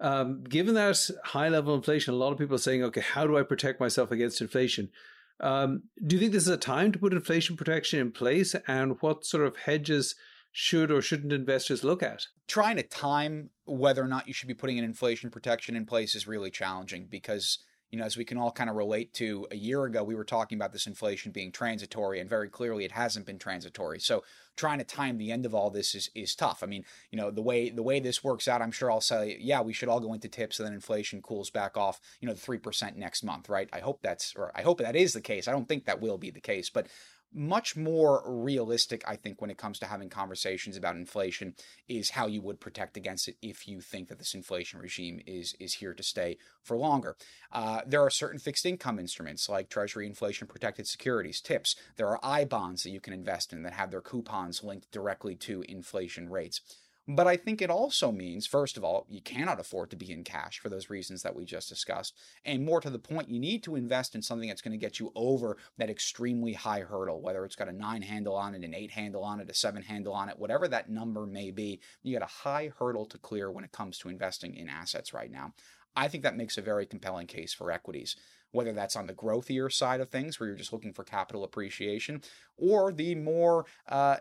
Um, 0.01 0.43
given 0.43 0.75
that 0.75 1.09
high 1.25 1.49
level 1.49 1.75
inflation, 1.75 2.13
a 2.13 2.17
lot 2.17 2.31
of 2.31 2.37
people 2.37 2.55
are 2.55 2.59
saying, 2.59 2.83
okay, 2.83 3.01
how 3.01 3.25
do 3.25 3.37
I 3.37 3.43
protect 3.43 3.79
myself 3.79 4.11
against 4.11 4.41
inflation? 4.41 4.89
Um, 5.39 5.83
do 6.05 6.15
you 6.15 6.19
think 6.19 6.33
this 6.33 6.43
is 6.43 6.49
a 6.49 6.57
time 6.57 6.91
to 6.91 6.99
put 6.99 7.13
inflation 7.13 7.55
protection 7.55 7.99
in 7.99 8.11
place? 8.11 8.55
And 8.67 8.97
what 9.01 9.25
sort 9.25 9.45
of 9.45 9.57
hedges 9.57 10.15
should 10.51 10.91
or 10.91 11.01
shouldn't 11.01 11.33
investors 11.33 11.83
look 11.83 12.03
at? 12.03 12.27
Trying 12.47 12.77
to 12.77 12.83
time 12.83 13.49
whether 13.65 14.03
or 14.03 14.07
not 14.07 14.27
you 14.27 14.33
should 14.33 14.47
be 14.47 14.53
putting 14.53 14.79
an 14.79 14.85
inflation 14.85 15.29
protection 15.29 15.75
in 15.75 15.85
place 15.85 16.15
is 16.15 16.27
really 16.27 16.51
challenging 16.51 17.07
because 17.09 17.59
you 17.91 17.97
know, 17.99 18.05
as 18.05 18.17
we 18.17 18.25
can 18.25 18.37
all 18.37 18.51
kind 18.51 18.69
of 18.69 18.75
relate 18.75 19.13
to 19.15 19.47
a 19.51 19.55
year 19.55 19.83
ago, 19.85 20.03
we 20.03 20.15
were 20.15 20.23
talking 20.23 20.57
about 20.57 20.73
this 20.73 20.87
inflation 20.87 21.31
being 21.31 21.51
transitory, 21.51 22.19
and 22.19 22.29
very 22.29 22.49
clearly 22.49 22.85
it 22.85 22.91
hasn't 22.91 23.25
been 23.25 23.39
transitory. 23.39 23.99
So 23.99 24.23
trying 24.55 24.77
to 24.79 24.83
time 24.83 25.17
the 25.17 25.31
end 25.31 25.45
of 25.45 25.55
all 25.55 25.69
this 25.69 25.95
is 25.95 26.09
is 26.13 26.35
tough. 26.35 26.61
I 26.61 26.67
mean, 26.67 26.83
you 27.11 27.17
know, 27.17 27.31
the 27.31 27.41
way 27.41 27.69
the 27.69 27.83
way 27.83 27.99
this 27.99 28.23
works 28.23 28.47
out, 28.47 28.61
I'm 28.61 28.71
sure 28.71 28.91
I'll 28.91 29.01
say, 29.01 29.37
yeah, 29.39 29.61
we 29.61 29.73
should 29.73 29.89
all 29.89 29.99
go 29.99 30.13
into 30.13 30.27
tips, 30.27 30.59
and 30.59 30.67
then 30.67 30.73
inflation 30.73 31.21
cools 31.21 31.49
back 31.49 31.77
off, 31.77 31.99
you 32.19 32.27
know, 32.27 32.35
three 32.35 32.59
percent 32.59 32.97
next 32.97 33.23
month, 33.23 33.49
right? 33.49 33.69
I 33.73 33.79
hope 33.79 34.01
that's 34.01 34.33
or 34.35 34.51
I 34.55 34.61
hope 34.61 34.79
that 34.79 34.95
is 34.95 35.13
the 35.13 35.21
case. 35.21 35.47
I 35.47 35.51
don't 35.51 35.67
think 35.67 35.85
that 35.85 36.01
will 36.01 36.17
be 36.17 36.31
the 36.31 36.41
case, 36.41 36.69
but 36.69 36.87
much 37.33 37.75
more 37.75 38.23
realistic, 38.25 39.03
I 39.07 39.15
think, 39.15 39.41
when 39.41 39.49
it 39.49 39.57
comes 39.57 39.79
to 39.79 39.85
having 39.85 40.09
conversations 40.09 40.75
about 40.77 40.95
inflation, 40.95 41.53
is 41.87 42.11
how 42.11 42.27
you 42.27 42.41
would 42.41 42.59
protect 42.59 42.97
against 42.97 43.27
it 43.27 43.37
if 43.41 43.67
you 43.67 43.81
think 43.81 44.09
that 44.09 44.17
this 44.17 44.33
inflation 44.33 44.79
regime 44.79 45.21
is 45.25 45.55
is 45.59 45.75
here 45.75 45.93
to 45.93 46.03
stay 46.03 46.37
for 46.63 46.77
longer. 46.77 47.15
Uh, 47.51 47.81
there 47.85 48.01
are 48.01 48.09
certain 48.09 48.39
fixed 48.39 48.65
income 48.65 48.99
instruments 48.99 49.47
like 49.49 49.69
Treasury 49.69 50.05
inflation 50.05 50.47
protected 50.47 50.87
securities, 50.87 51.41
TIPS. 51.41 51.75
There 51.97 52.09
are 52.09 52.19
I 52.23 52.45
bonds 52.45 52.83
that 52.83 52.91
you 52.91 52.99
can 52.99 53.13
invest 53.13 53.53
in 53.53 53.63
that 53.63 53.73
have 53.73 53.91
their 53.91 54.01
coupons 54.01 54.63
linked 54.63 54.91
directly 54.91 55.35
to 55.35 55.63
inflation 55.67 56.29
rates. 56.29 56.61
But 57.11 57.25
I 57.25 57.37
think 57.37 57.59
it 57.59 57.71
also 57.71 58.11
means, 58.11 58.45
first 58.45 58.77
of 58.77 58.83
all, 58.83 59.07
you 59.09 59.19
cannot 59.19 59.59
afford 59.59 59.89
to 59.89 59.95
be 59.95 60.11
in 60.11 60.23
cash 60.23 60.59
for 60.59 60.69
those 60.69 60.91
reasons 60.91 61.23
that 61.23 61.35
we 61.35 61.43
just 61.43 61.67
discussed. 61.67 62.13
And 62.45 62.63
more 62.63 62.79
to 62.81 62.89
the 62.91 62.99
point, 62.99 63.31
you 63.31 63.39
need 63.39 63.63
to 63.63 63.75
invest 63.75 64.13
in 64.13 64.21
something 64.21 64.47
that's 64.47 64.61
going 64.61 64.79
to 64.79 64.85
get 64.85 64.99
you 64.99 65.11
over 65.15 65.57
that 65.79 65.89
extremely 65.89 66.53
high 66.53 66.81
hurdle, 66.81 67.19
whether 67.19 67.43
it's 67.45 67.55
got 67.55 67.67
a 67.67 67.71
nine 67.71 68.03
handle 68.03 68.35
on 68.35 68.53
it, 68.53 68.63
an 68.63 68.75
eight 68.75 68.91
handle 68.91 69.23
on 69.23 69.39
it, 69.39 69.49
a 69.49 69.55
seven 69.55 69.81
handle 69.81 70.13
on 70.13 70.29
it, 70.29 70.37
whatever 70.37 70.67
that 70.67 70.91
number 70.91 71.25
may 71.25 71.49
be. 71.49 71.81
You 72.03 72.13
got 72.13 72.29
a 72.29 72.31
high 72.31 72.71
hurdle 72.77 73.07
to 73.07 73.17
clear 73.17 73.51
when 73.51 73.63
it 73.63 73.71
comes 73.71 73.97
to 73.99 74.09
investing 74.09 74.53
in 74.53 74.69
assets 74.69 75.11
right 75.11 75.31
now. 75.31 75.55
I 75.95 76.09
think 76.09 76.21
that 76.21 76.37
makes 76.37 76.59
a 76.59 76.61
very 76.61 76.85
compelling 76.85 77.25
case 77.25 77.53
for 77.53 77.71
equities 77.71 78.17
whether 78.51 78.73
that's 78.73 78.95
on 78.95 79.07
the 79.07 79.13
growthier 79.13 79.71
side 79.71 80.01
of 80.01 80.09
things, 80.09 80.39
where 80.39 80.47
you're 80.47 80.55
just 80.55 80.73
looking 80.73 80.93
for 80.93 81.03
capital 81.03 81.43
appreciation, 81.43 82.21
or 82.57 82.91
the 82.91 83.15
more 83.15 83.65
uh, 83.87 84.17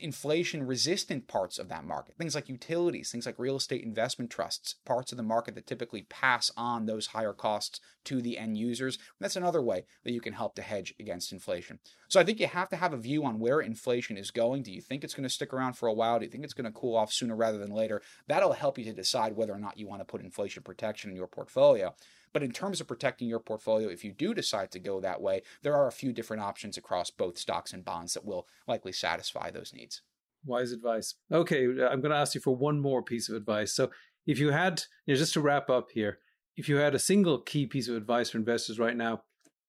inflation 0.00 0.66
resistant 0.66 1.26
parts 1.28 1.58
of 1.58 1.68
that 1.68 1.84
market, 1.84 2.16
things 2.16 2.34
like 2.34 2.48
utilities, 2.48 3.10
things 3.10 3.26
like 3.26 3.38
real 3.38 3.56
estate 3.56 3.82
investment 3.82 4.30
trusts, 4.30 4.76
parts 4.84 5.12
of 5.12 5.16
the 5.16 5.22
market 5.22 5.54
that 5.54 5.66
typically 5.66 6.02
pass 6.02 6.50
on 6.56 6.86
those 6.86 7.08
higher 7.08 7.32
costs 7.32 7.80
to 8.04 8.22
the 8.22 8.38
end 8.38 8.56
users. 8.56 8.98
That's 9.20 9.36
another 9.36 9.62
way 9.62 9.84
that 10.04 10.12
you 10.12 10.20
can 10.20 10.34
help 10.34 10.54
to 10.56 10.62
hedge 10.62 10.94
against 10.98 11.32
inflation. 11.32 11.78
So 12.08 12.20
I 12.20 12.24
think 12.24 12.38
you 12.38 12.46
have 12.46 12.68
to 12.68 12.76
have 12.76 12.92
a 12.92 12.98
view 12.98 13.24
on 13.24 13.38
where 13.38 13.60
inflation 13.60 14.16
is 14.16 14.30
going. 14.30 14.62
Do 14.62 14.72
you 14.72 14.80
think 14.80 15.02
it's 15.02 15.14
going 15.14 15.24
to 15.24 15.30
stick 15.30 15.52
around 15.52 15.74
for 15.74 15.88
a 15.88 15.92
while? 15.92 16.18
Do 16.18 16.24
you 16.24 16.30
think 16.30 16.44
it's 16.44 16.54
going 16.54 16.70
to 16.70 16.78
cool 16.78 16.96
off 16.96 17.12
sooner 17.12 17.34
rather 17.34 17.58
than 17.58 17.72
later? 17.72 18.02
That'll 18.28 18.52
help 18.52 18.78
you 18.78 18.84
to 18.84 18.92
decide 18.92 19.36
whether 19.36 19.52
or 19.52 19.58
not 19.58 19.78
you 19.78 19.86
want 19.86 20.00
to 20.00 20.04
put 20.04 20.22
inflation 20.22 20.62
protection 20.62 21.10
in 21.10 21.16
your 21.16 21.26
portfolio. 21.26 21.94
But 22.34 22.42
in 22.42 22.50
terms 22.50 22.80
of 22.80 22.88
protecting 22.88 23.28
your 23.28 23.38
portfolio, 23.38 23.88
if 23.88 24.04
you 24.04 24.12
do 24.12 24.34
decide 24.34 24.72
to 24.72 24.80
go 24.80 25.00
that 25.00 25.22
way, 25.22 25.42
there 25.62 25.76
are 25.76 25.86
a 25.86 25.92
few 25.92 26.12
different 26.12 26.42
options 26.42 26.76
across 26.76 27.08
both 27.08 27.38
stocks 27.38 27.72
and 27.72 27.84
bonds 27.84 28.12
that 28.12 28.24
will 28.24 28.48
likely 28.66 28.92
satisfy 28.92 29.50
those 29.50 29.72
needs. 29.72 30.02
Wise 30.44 30.72
advice. 30.72 31.14
Okay, 31.32 31.64
I'm 31.64 32.00
going 32.00 32.10
to 32.10 32.16
ask 32.16 32.34
you 32.34 32.40
for 32.40 32.54
one 32.54 32.80
more 32.80 33.02
piece 33.02 33.28
of 33.28 33.36
advice. 33.36 33.72
So, 33.72 33.90
if 34.26 34.38
you 34.40 34.50
had, 34.50 34.82
you 35.06 35.14
know, 35.14 35.18
just 35.18 35.32
to 35.34 35.40
wrap 35.40 35.70
up 35.70 35.90
here, 35.92 36.18
if 36.56 36.68
you 36.68 36.76
had 36.76 36.94
a 36.94 36.98
single 36.98 37.38
key 37.38 37.66
piece 37.66 37.88
of 37.88 37.94
advice 37.94 38.30
for 38.30 38.38
investors 38.38 38.78
right 38.80 38.96
now, 38.96 39.22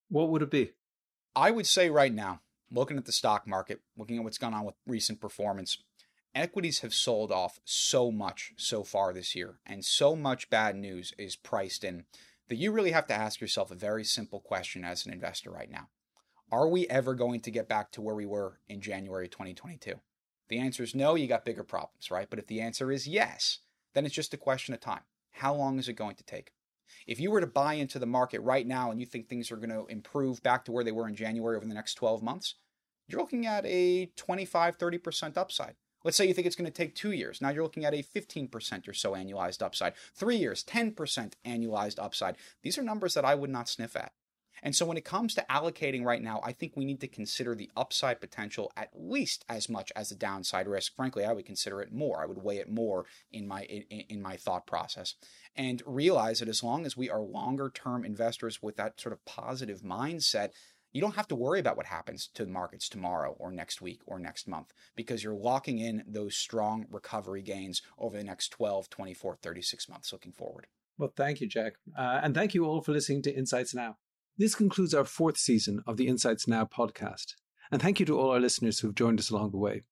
what 0.10 0.30
would 0.30 0.42
it 0.42 0.52
be? 0.52 0.72
I 1.36 1.52
would 1.52 1.68
say 1.68 1.90
right 1.90 2.14
now, 2.14 2.42
looking 2.72 2.98
at 2.98 3.06
the 3.06 3.12
stock 3.12 3.48
market, 3.48 3.82
looking 3.96 4.18
at 4.18 4.24
what's 4.24 4.38
gone 4.40 4.54
on 4.54 4.66
with 4.66 4.76
recent 4.88 5.22
performance, 5.22 5.78
equities 6.34 6.80
have 6.80 6.94
sold 6.94 7.32
off 7.32 7.60
so 7.64 8.12
much 8.12 8.54
so 8.58 8.84
far 8.84 9.14
this 9.14 9.36
year, 9.36 9.60
and 9.66 9.86
so 9.86 10.16
much 10.16 10.50
bad 10.50 10.76
news 10.76 11.14
is 11.18 11.36
priced 11.36 11.84
in 11.84 12.06
that 12.48 12.58
you 12.58 12.72
really 12.72 12.92
have 12.92 13.08
to 13.08 13.14
ask 13.14 13.42
yourself 13.42 13.72
a 13.72 13.76
very 13.76 14.04
simple 14.04 14.40
question 14.40 14.84
as 14.84 15.06
an 15.06 15.14
investor 15.14 15.52
right 15.52 15.70
now. 15.70 15.90
Are 16.52 16.68
we 16.68 16.88
ever 16.88 17.16
going 17.16 17.42
to 17.42 17.52
get 17.52 17.68
back 17.68 17.92
to 17.92 18.02
where 18.02 18.16
we 18.16 18.26
were 18.26 18.60
in 18.68 18.82
January 18.82 19.28
2022? 19.28 19.96
The 20.48 20.60
answer 20.60 20.84
is 20.84 20.94
no, 20.94 21.16
you 21.16 21.28
got 21.28 21.46
bigger 21.46 21.64
problems, 21.64 22.12
right? 22.12 22.30
But 22.30 22.40
if 22.40 22.48
the 22.48 22.62
answer 22.62 22.92
is 22.92 23.08
yes, 23.08 23.60
then 23.94 24.06
it's 24.06 24.14
just 24.14 24.34
a 24.34 24.38
question 24.38 24.74
of 24.74 24.80
time. 24.80 25.02
How 25.32 25.54
long 25.54 25.80
is 25.80 25.90
it 25.90 25.94
going 25.94 26.16
to 26.18 26.24
take? 26.24 26.52
If 27.08 27.20
you 27.20 27.32
were 27.32 27.42
to 27.42 27.48
buy 27.48 27.74
into 27.74 27.98
the 27.98 28.06
market 28.06 28.42
right 28.42 28.66
now 28.66 28.92
and 28.92 29.00
you 29.00 29.08
think 29.08 29.28
things 29.28 29.52
are 29.52 29.58
going 29.58 29.70
to 29.70 29.86
improve 29.88 30.44
back 30.44 30.66
to 30.66 30.72
where 30.72 30.84
they 30.84 30.92
were 30.92 31.08
in 31.08 31.16
January 31.16 31.58
over 31.58 31.66
the 31.66 31.74
next 31.74 31.96
12 31.96 32.22
months, 32.22 32.56
you're 33.08 33.20
looking 33.20 33.46
at 33.46 33.66
a 33.66 34.08
25, 34.18 34.78
30% 34.78 35.38
upside. 35.38 35.76
Let's 36.06 36.16
say 36.16 36.28
you 36.28 36.36
think 36.36 36.46
it's 36.46 36.56
going 36.56 36.72
to 36.72 36.72
take 36.72 36.94
two 36.94 37.12
years. 37.12 37.42
Now 37.42 37.50
you're 37.50 37.64
looking 37.64 37.84
at 37.84 37.96
a 37.96 38.04
15% 38.04 38.88
or 38.88 38.94
so 38.94 39.14
annualized 39.14 39.64
upside. 39.64 39.94
Three 40.14 40.38
years, 40.38 40.64
10% 40.64 41.34
annualized 41.44 42.00
upside. 42.00 42.38
These 42.62 42.78
are 42.78 42.84
numbers 42.84 43.16
that 43.16 43.26
I 43.26 43.34
would 43.34 43.50
not 43.50 43.68
sniff 43.68 43.96
at. 43.96 44.14
And 44.64 44.76
so 44.76 44.86
when 44.86 44.98
it 44.98 45.06
comes 45.06 45.34
to 45.36 45.46
allocating 45.50 46.04
right 46.04 46.22
now, 46.22 46.40
I 46.44 46.52
think 46.52 46.74
we 46.76 46.86
need 46.86 47.02
to 47.02 47.08
consider 47.08 47.56
the 47.56 47.70
upside 47.76 48.22
potential 48.22 48.72
at 48.78 48.90
least 48.96 49.46
as 49.50 49.68
much 49.68 49.92
as 49.96 50.10
the 50.10 50.16
downside 50.16 50.68
risk. 50.68 50.96
Frankly, 50.96 51.26
I 51.26 51.34
would 51.34 51.46
consider 51.46 51.82
it 51.82 51.92
more. 51.92 52.22
I 52.22 52.26
would 52.26 52.42
weigh 52.42 52.58
it 52.58 52.70
more 52.70 53.06
in 53.32 53.48
my 53.48 53.64
in, 53.64 53.84
in 54.10 54.22
my 54.22 54.38
thought 54.38 54.66
process 54.66 55.16
and 55.56 55.84
realize 55.86 56.40
that 56.40 56.50
as 56.50 56.64
long 56.64 56.86
as 56.86 56.98
we 56.98 57.10
are 57.10 57.22
longer 57.22 57.70
term 57.70 58.06
investors 58.06 58.62
with 58.62 58.78
that 58.78 59.00
sort 59.00 59.14
of 59.14 59.26
positive 59.26 59.82
mindset, 59.82 60.50
you 60.96 61.02
don't 61.02 61.16
have 61.16 61.28
to 61.28 61.36
worry 61.36 61.60
about 61.60 61.76
what 61.76 61.88
happens 61.88 62.30
to 62.36 62.46
the 62.46 62.52
markets 62.52 62.88
tomorrow 62.88 63.36
or 63.38 63.52
next 63.52 63.82
week 63.82 64.00
or 64.06 64.18
next 64.18 64.48
month 64.48 64.72
because 64.96 65.22
you're 65.22 65.36
locking 65.36 65.78
in 65.78 66.02
those 66.08 66.38
strong 66.38 66.86
recovery 66.90 67.42
gains 67.42 67.82
over 68.00 68.18
the 68.18 68.24
next 68.24 68.48
12, 68.52 68.90
24, 68.90 69.36
36 69.44 69.90
months 69.90 70.14
looking 70.14 70.32
forward. 70.32 70.68
Well, 70.98 71.12
thank 71.14 71.42
you, 71.42 71.48
Jack. 71.48 71.74
Uh, 72.00 72.22
and 72.24 72.34
thank 72.34 72.54
you 72.54 72.64
all 72.64 72.80
for 72.80 72.94
listening 72.94 73.24
to 73.24 73.36
Insights 73.36 73.76
Now. 73.76 73.98
This 74.38 74.56
concludes 74.56 74.94
our 74.94 75.04
fourth 75.04 75.36
season 75.36 75.84
of 75.86 75.98
the 75.98 76.08
Insights 76.08 76.48
Now 76.48 76.64
podcast. 76.64 77.34
And 77.74 77.82
thank 77.82 78.00
you 78.00 78.06
to 78.06 78.18
all 78.18 78.32
our 78.32 78.40
listeners 78.40 78.80
who 78.80 78.88
have 78.88 78.96
joined 78.96 79.20
us 79.20 79.30
along 79.30 79.52
the 79.52 79.58
way. 79.58 79.84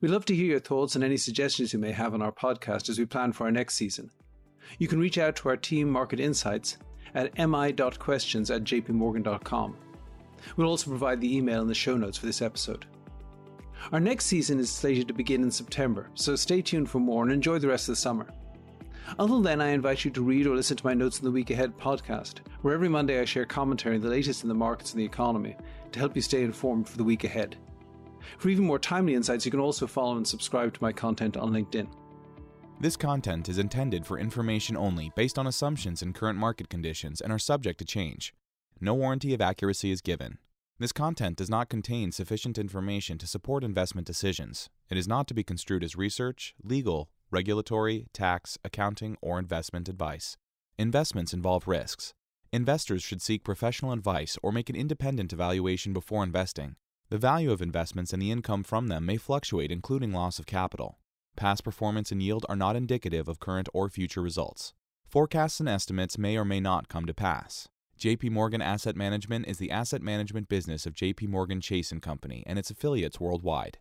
We'd 0.00 0.12
love 0.12 0.24
to 0.24 0.34
hear 0.34 0.46
your 0.46 0.60
thoughts 0.60 0.94
and 0.94 1.04
any 1.04 1.18
suggestions 1.18 1.74
you 1.74 1.78
may 1.78 1.92
have 1.92 2.14
on 2.14 2.22
our 2.22 2.32
podcast 2.32 2.88
as 2.88 2.98
we 2.98 3.04
plan 3.04 3.32
for 3.32 3.44
our 3.44 3.52
next 3.52 3.74
season. 3.74 4.10
You 4.78 4.88
can 4.88 4.98
reach 4.98 5.18
out 5.18 5.36
to 5.36 5.50
our 5.50 5.58
team 5.58 5.90
Market 5.90 6.20
Insights 6.20 6.78
at 7.14 7.36
mi.questions 7.36 8.50
at 8.50 8.64
jpmorgan.com 8.64 9.76
We'll 10.56 10.68
also 10.68 10.90
provide 10.90 11.20
the 11.20 11.36
email 11.36 11.62
in 11.62 11.68
the 11.68 11.74
show 11.74 11.96
notes 11.96 12.18
for 12.18 12.26
this 12.26 12.42
episode. 12.42 12.86
Our 13.90 14.00
next 14.00 14.26
season 14.26 14.58
is 14.58 14.70
slated 14.70 15.08
to 15.08 15.14
begin 15.14 15.42
in 15.42 15.50
September, 15.50 16.10
so 16.14 16.36
stay 16.36 16.62
tuned 16.62 16.88
for 16.88 17.00
more 17.00 17.24
and 17.24 17.32
enjoy 17.32 17.58
the 17.58 17.68
rest 17.68 17.88
of 17.88 17.92
the 17.92 18.00
summer. 18.00 18.26
Until 19.18 19.40
then, 19.42 19.60
I 19.60 19.70
invite 19.70 20.04
you 20.04 20.10
to 20.12 20.22
read 20.22 20.46
or 20.46 20.54
listen 20.54 20.76
to 20.76 20.86
my 20.86 20.94
Notes 20.94 21.18
in 21.18 21.24
the 21.24 21.30
Week 21.30 21.50
Ahead 21.50 21.76
podcast, 21.76 22.40
where 22.62 22.74
every 22.74 22.88
Monday 22.88 23.20
I 23.20 23.24
share 23.24 23.44
commentary 23.44 23.96
on 23.96 24.02
the 24.02 24.08
latest 24.08 24.42
in 24.42 24.48
the 24.48 24.54
markets 24.54 24.92
and 24.92 25.00
the 25.00 25.04
economy 25.04 25.56
to 25.90 25.98
help 25.98 26.14
you 26.14 26.22
stay 26.22 26.42
informed 26.42 26.88
for 26.88 26.96
the 26.96 27.04
week 27.04 27.24
ahead. 27.24 27.56
For 28.38 28.48
even 28.48 28.64
more 28.64 28.78
timely 28.78 29.14
insights, 29.14 29.44
you 29.44 29.50
can 29.50 29.60
also 29.60 29.86
follow 29.86 30.16
and 30.16 30.26
subscribe 30.26 30.72
to 30.74 30.82
my 30.82 30.92
content 30.92 31.36
on 31.36 31.52
LinkedIn. 31.52 31.88
This 32.80 32.96
content 32.96 33.48
is 33.48 33.58
intended 33.58 34.06
for 34.06 34.18
information 34.18 34.76
only 34.76 35.12
based 35.14 35.38
on 35.38 35.46
assumptions 35.46 36.02
and 36.02 36.14
current 36.14 36.38
market 36.38 36.68
conditions 36.68 37.20
and 37.20 37.32
are 37.32 37.38
subject 37.38 37.78
to 37.80 37.84
change. 37.84 38.32
No 38.84 38.94
warranty 38.94 39.32
of 39.32 39.40
accuracy 39.40 39.92
is 39.92 40.00
given. 40.00 40.38
This 40.80 40.90
content 40.90 41.36
does 41.36 41.48
not 41.48 41.68
contain 41.68 42.10
sufficient 42.10 42.58
information 42.58 43.16
to 43.18 43.28
support 43.28 43.62
investment 43.62 44.08
decisions. 44.08 44.70
It 44.90 44.98
is 44.98 45.06
not 45.06 45.28
to 45.28 45.34
be 45.34 45.44
construed 45.44 45.84
as 45.84 45.94
research, 45.94 46.52
legal, 46.64 47.08
regulatory, 47.30 48.08
tax, 48.12 48.58
accounting, 48.64 49.16
or 49.22 49.38
investment 49.38 49.88
advice. 49.88 50.36
Investments 50.78 51.32
involve 51.32 51.68
risks. 51.68 52.12
Investors 52.52 53.04
should 53.04 53.22
seek 53.22 53.44
professional 53.44 53.92
advice 53.92 54.36
or 54.42 54.50
make 54.50 54.68
an 54.68 54.74
independent 54.74 55.32
evaluation 55.32 55.92
before 55.92 56.24
investing. 56.24 56.74
The 57.08 57.18
value 57.18 57.52
of 57.52 57.62
investments 57.62 58.12
and 58.12 58.20
the 58.20 58.32
income 58.32 58.64
from 58.64 58.88
them 58.88 59.06
may 59.06 59.16
fluctuate, 59.16 59.70
including 59.70 60.10
loss 60.10 60.40
of 60.40 60.46
capital. 60.46 60.98
Past 61.36 61.62
performance 61.62 62.10
and 62.10 62.20
yield 62.20 62.44
are 62.48 62.56
not 62.56 62.74
indicative 62.74 63.28
of 63.28 63.38
current 63.38 63.68
or 63.72 63.88
future 63.88 64.22
results. 64.22 64.74
Forecasts 65.06 65.60
and 65.60 65.68
estimates 65.68 66.18
may 66.18 66.36
or 66.36 66.44
may 66.44 66.58
not 66.58 66.88
come 66.88 67.06
to 67.06 67.14
pass. 67.14 67.68
JP 68.02 68.32
Morgan 68.32 68.60
Asset 68.60 68.96
Management 68.96 69.46
is 69.46 69.58
the 69.58 69.70
asset 69.70 70.02
management 70.02 70.48
business 70.48 70.86
of 70.86 70.92
JP 70.92 71.28
Morgan 71.28 71.60
Chase 71.60 71.92
& 71.98 72.02
Company 72.02 72.42
and 72.48 72.58
its 72.58 72.68
affiliates 72.68 73.20
worldwide. 73.20 73.78